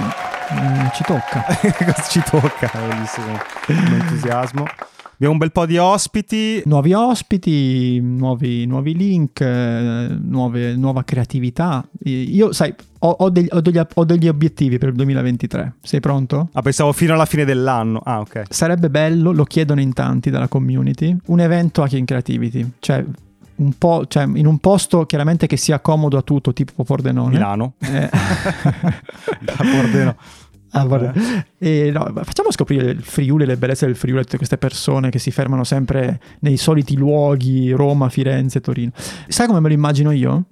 Mm, 0.54 0.88
ci 0.94 1.04
tocca. 1.04 1.46
ci 2.10 2.22
tocca, 2.24 2.72
bellissimo, 2.74 3.38
entusiasmo. 3.68 4.66
Abbiamo 5.14 5.34
un 5.34 5.38
bel 5.38 5.52
po' 5.52 5.66
di 5.68 5.78
ospiti, 5.78 6.62
Nuovi 6.66 6.94
ospiti, 6.94 8.00
nuovi, 8.02 8.66
nuovi 8.66 8.96
link, 8.96 9.40
eh, 9.42 10.08
nuove- 10.20 10.76
nuova 10.76 11.04
creatività. 11.04 11.88
Io, 12.06 12.52
sai, 12.54 12.74
ho, 13.04 13.10
ho 13.10 13.30
degli, 13.30 13.48
ho 13.50 13.62
degli- 13.62 13.82
ho 13.94 14.06
degli 14.06 14.28
obiettivi 14.28 14.78
per 14.78 14.90
il 14.90 14.96
2023. 14.96 15.74
Sei 15.82 16.00
pronto? 16.00 16.50
Ah, 16.54 16.62
pensavo 16.62 16.92
fino 16.94 17.14
alla 17.14 17.26
fine 17.26 17.46
dell'anno. 17.46 18.02
Ah, 18.04 18.20
ok. 18.20 18.44
Sarebbe 18.50 18.90
bello, 18.90 19.32
lo 19.32 19.44
chiedono 19.44 19.82
in 19.82 19.94
tanti 19.94 20.30
dalla 20.30 20.48
community, 20.48 21.16
un 21.28 21.40
evento 21.40 21.82
Hacking 21.82 22.06
Creativity. 22.06 22.74
Cioè, 22.80 23.04
un 23.56 23.74
po', 23.78 24.06
cioè, 24.08 24.24
in 24.24 24.46
un 24.46 24.60
posto 24.60 25.06
chiaramente 25.06 25.48
che 25.48 25.58
sia 25.58 25.80
comodo 25.80 26.18
a 26.18 26.22
tutto, 26.22 26.54
tipo 26.54 26.84
Pordenone. 26.84 27.30
Milano. 27.34 27.74
Eh. 27.80 28.10
Da 29.42 29.56
Pordenone. 29.56 30.16
Ah. 30.74 30.88
E 31.58 31.92
no, 31.92 32.10
ma 32.14 32.24
facciamo 32.24 32.50
scoprire 32.50 32.92
il 32.92 33.02
Friuli, 33.02 33.46
le 33.46 33.58
bellezze 33.58 33.86
del 33.86 33.98
Friuli 33.98 34.22
tutte 34.22 34.38
queste 34.38 34.58
persone 34.58 35.10
che 35.10 35.20
si 35.20 35.30
fermano 35.30 35.66
sempre 35.66 36.22
nei 36.40 36.56
soliti 36.56 36.96
luoghi, 36.96 37.72
Roma, 37.72 38.08
Firenze, 38.08 38.62
Torino. 38.62 38.92
Sai 39.28 39.48
come 39.48 39.60
me 39.60 39.68
lo 39.68 39.74
immagino 39.74 40.12
io? 40.12 40.46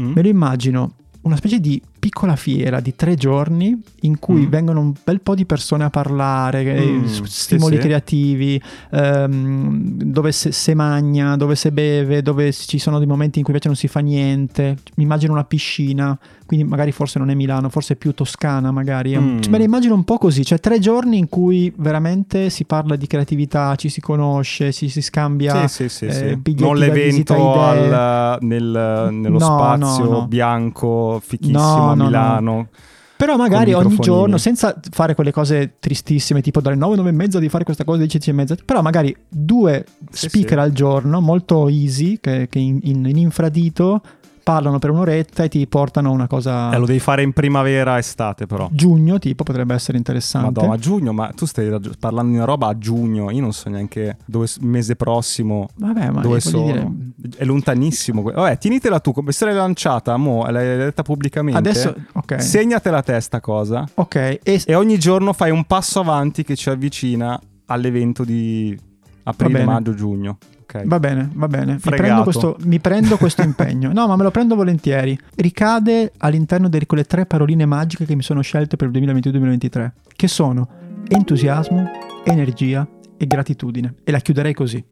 Mm. 0.00 0.12
Me 0.12 0.22
lo 0.22 0.28
immagino 0.28 0.94
una 1.24 1.36
specie 1.36 1.60
di 1.60 1.80
piccola 2.14 2.36
fiera 2.36 2.78
di 2.78 2.94
tre 2.94 3.16
giorni 3.16 3.76
in 4.02 4.20
cui 4.20 4.46
Mm. 4.46 4.48
vengono 4.48 4.78
un 4.80 4.92
bel 5.02 5.20
po' 5.20 5.34
di 5.34 5.44
persone 5.46 5.82
a 5.82 5.90
parlare, 5.90 6.62
eh, 6.62 6.86
Mm, 6.92 7.04
stimoli 7.24 7.74
sì. 7.74 7.82
creativi, 7.82 8.62
ehm, 8.92 9.80
dove 10.04 10.30
se, 10.30 10.74
magna, 10.74 11.36
dove 11.36 11.56
se 11.56 11.72
beve, 11.72 12.22
dove 12.22 12.52
ci 12.52 12.78
sono 12.78 12.98
dei 12.98 13.06
momenti 13.08 13.38
in 13.38 13.44
cui 13.44 13.52
invece 13.52 13.66
non 13.68 13.76
si 13.76 13.88
fa 13.88 13.98
niente. 13.98 14.76
Mi 14.94 15.02
immagino 15.02 15.32
una 15.32 15.42
piscina, 15.44 16.16
quindi 16.46 16.64
magari 16.68 16.92
forse 16.92 17.18
non 17.18 17.30
è 17.30 17.34
Milano, 17.34 17.68
forse 17.68 17.94
è 17.94 17.96
più 17.96 18.12
Toscana 18.14 18.70
magari. 18.70 19.16
Mm. 19.18 19.40
Cioè, 19.40 19.50
me 19.50 19.58
la 19.58 19.64
immagino 19.64 19.94
un 19.94 20.04
po' 20.04 20.18
così, 20.18 20.44
cioè 20.44 20.60
tre 20.60 20.78
giorni 20.78 21.18
in 21.18 21.28
cui 21.28 21.72
veramente 21.76 22.48
si 22.48 22.64
parla 22.64 22.94
di 22.94 23.08
creatività, 23.08 23.74
ci 23.74 23.88
si 23.88 24.00
conosce, 24.00 24.70
si, 24.70 24.88
si 24.88 25.02
scambia. 25.02 25.66
Sì, 25.66 25.88
sì, 25.88 25.88
sì, 25.88 26.04
eh, 26.06 26.38
sì. 26.44 26.54
Non 26.58 26.76
l'evento 26.76 27.34
al- 27.60 28.38
nel- 28.42 29.08
nello 29.10 29.38
No, 29.38 29.44
spazio 29.44 30.04
no, 30.04 30.10
no. 30.10 30.26
bianco, 30.28 31.20
fichissimo 31.24 31.94
No, 31.94 31.94
no. 32.04 32.08
Milano. 32.10 32.68
Però 33.16 33.36
magari 33.36 33.72
ogni 33.72 33.96
giorno, 33.98 34.38
senza 34.38 34.78
fare 34.90 35.14
quelle 35.14 35.30
cose 35.32 35.74
tristissime, 35.78 36.40
tipo 36.42 36.60
dalle 36.60 36.74
9, 36.76 36.96
9 36.96 37.08
e 37.08 37.12
mezza 37.12 37.38
di 37.38 37.48
fare 37.48 37.62
questa 37.64 37.84
cosa, 37.84 37.98
10, 37.98 38.16
10 38.18 38.30
e 38.30 38.32
mezza, 38.32 38.56
però 38.64 38.82
magari 38.82 39.16
due 39.28 39.84
Sì, 40.10 40.28
speaker 40.28 40.58
sì. 40.58 40.64
al 40.64 40.72
giorno, 40.72 41.20
molto 41.20 41.68
easy, 41.68 42.18
che, 42.20 42.48
che 42.50 42.58
in, 42.58 42.80
in- 42.82 43.06
in 43.06 43.16
infradito 43.16 44.02
parlano 44.44 44.78
per 44.78 44.90
un'oretta 44.90 45.42
e 45.42 45.48
ti 45.48 45.66
portano 45.66 46.12
una 46.12 46.28
cosa... 46.28 46.72
Eh, 46.72 46.78
lo 46.78 46.86
devi 46.86 47.00
fare 47.00 47.22
in 47.22 47.32
primavera, 47.32 47.98
estate 47.98 48.46
però. 48.46 48.68
Giugno, 48.70 49.18
tipo, 49.18 49.42
potrebbe 49.42 49.74
essere 49.74 49.98
interessante. 49.98 50.46
Madonna, 50.52 50.74
a 50.74 50.78
giugno, 50.78 51.12
ma 51.12 51.32
tu 51.34 51.46
stai 51.46 51.68
parlando 51.98 52.30
di 52.30 52.36
una 52.36 52.44
roba 52.44 52.68
a 52.68 52.78
giugno, 52.78 53.30
io 53.30 53.40
non 53.40 53.52
so 53.52 53.68
neanche 53.68 54.18
dove 54.24 54.46
mese 54.60 54.94
prossimo, 54.94 55.68
Vabbè, 55.74 56.10
ma 56.10 56.20
dove 56.20 56.38
sono. 56.38 56.94
dire, 57.16 57.36
È 57.36 57.44
lontanissimo. 57.44 58.22
Vabbè, 58.22 58.58
tienitela 58.58 59.00
tu, 59.00 59.12
come 59.12 59.32
se 59.32 59.46
l'hai 59.46 59.54
lanciata, 59.54 60.16
mo, 60.16 60.46
l'hai 60.48 60.76
detta 60.76 61.02
pubblicamente. 61.02 61.58
adesso, 61.58 61.94
ok. 62.12 62.40
Segnatela 62.40 63.02
te 63.02 63.18
sta 63.20 63.40
cosa 63.40 63.84
Ok, 63.94 64.40
e, 64.42 64.62
e 64.64 64.74
ogni 64.74 64.98
giorno 64.98 65.32
fai 65.32 65.50
un 65.50 65.64
passo 65.64 66.00
avanti 66.00 66.42
che 66.44 66.54
ci 66.54 66.68
avvicina 66.68 67.40
all'evento 67.66 68.24
di 68.24 68.78
aprile, 69.24 69.64
maggio, 69.64 69.94
giugno. 69.94 70.38
Ok. 70.74 70.86
Va 70.86 70.98
bene, 70.98 71.30
va 71.34 71.46
bene. 71.46 71.74
Mi 71.74 71.78
prendo, 71.96 72.22
questo, 72.24 72.56
mi 72.64 72.80
prendo 72.80 73.16
questo 73.16 73.42
impegno. 73.46 73.92
No, 73.92 74.08
ma 74.08 74.16
me 74.16 74.24
lo 74.24 74.30
prendo 74.32 74.56
volentieri. 74.56 75.16
Ricade 75.36 76.12
all'interno 76.18 76.68
di 76.68 76.84
quelle 76.84 77.04
tre 77.04 77.26
paroline 77.26 77.64
magiche 77.64 78.04
che 78.04 78.16
mi 78.16 78.22
sono 78.22 78.40
scelte 78.40 78.76
per 78.76 78.90
il 78.92 79.02
2022-2023, 79.02 79.90
che 80.16 80.26
sono 80.26 80.68
entusiasmo, 81.06 81.88
energia 82.24 82.86
e 83.16 83.26
gratitudine. 83.26 83.94
E 84.02 84.10
la 84.10 84.18
chiuderei 84.18 84.52
così. 84.52 84.84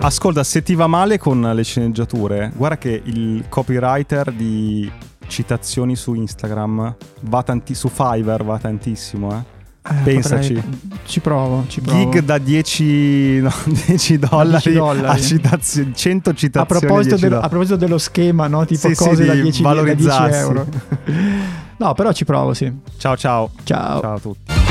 Ascolta, 0.00 0.44
se 0.44 0.62
ti 0.62 0.74
va 0.74 0.86
male 0.86 1.18
con 1.18 1.40
le 1.40 1.64
sceneggiature, 1.64 2.52
guarda 2.54 2.76
che 2.76 3.00
il 3.02 3.44
copywriter 3.48 4.30
di 4.32 4.90
citazioni 5.26 5.96
su 5.96 6.14
Instagram 6.14 6.96
va 7.22 7.42
tanti 7.42 7.74
su 7.74 7.88
Fiverr 7.88 8.44
va 8.44 8.58
tantissimo, 8.58 9.36
eh. 9.36 9.57
Eh, 9.90 10.02
Pensaci. 10.04 10.54
potrei- 10.54 10.78
Ci 11.06 11.20
provo, 11.20 11.64
ci 11.68 11.80
provo. 11.80 11.98
Gig 12.10 12.18
da 12.20 12.36
10, 12.38 13.40
no, 13.40 13.50
10 13.86 14.18
dollari, 14.18 14.72
dollari. 14.74 15.06
a 15.06 15.18
citazioni, 15.22 15.92
100 15.94 16.30
a 16.30 16.34
citazioni. 16.34 16.66
proposito, 16.80 17.14
10 17.16 17.20
dello, 17.22 17.28
dollari. 17.28 17.44
a 17.46 17.48
proposito 17.48 17.76
dello 17.76 17.98
schema, 17.98 18.46
no? 18.46 18.64
Tipo 18.66 18.88
Sì, 18.88 18.94
sì, 18.94 19.04
cose 19.04 19.24
da 19.24 19.32
di 19.34 19.40
10, 19.42 19.62
da 19.62 19.72
10 19.72 19.82
valorizzarsi. 19.82 20.38
euro. 20.38 20.66
no, 21.78 21.94
però 21.94 22.12
ci 22.12 22.24
provo, 22.26 22.52
sì. 22.52 22.70
Ciao 22.98 23.16
ciao. 23.16 23.50
Ciao. 23.64 24.00
Ciao 24.00 24.14
a 24.14 24.18
tutti. 24.18 24.67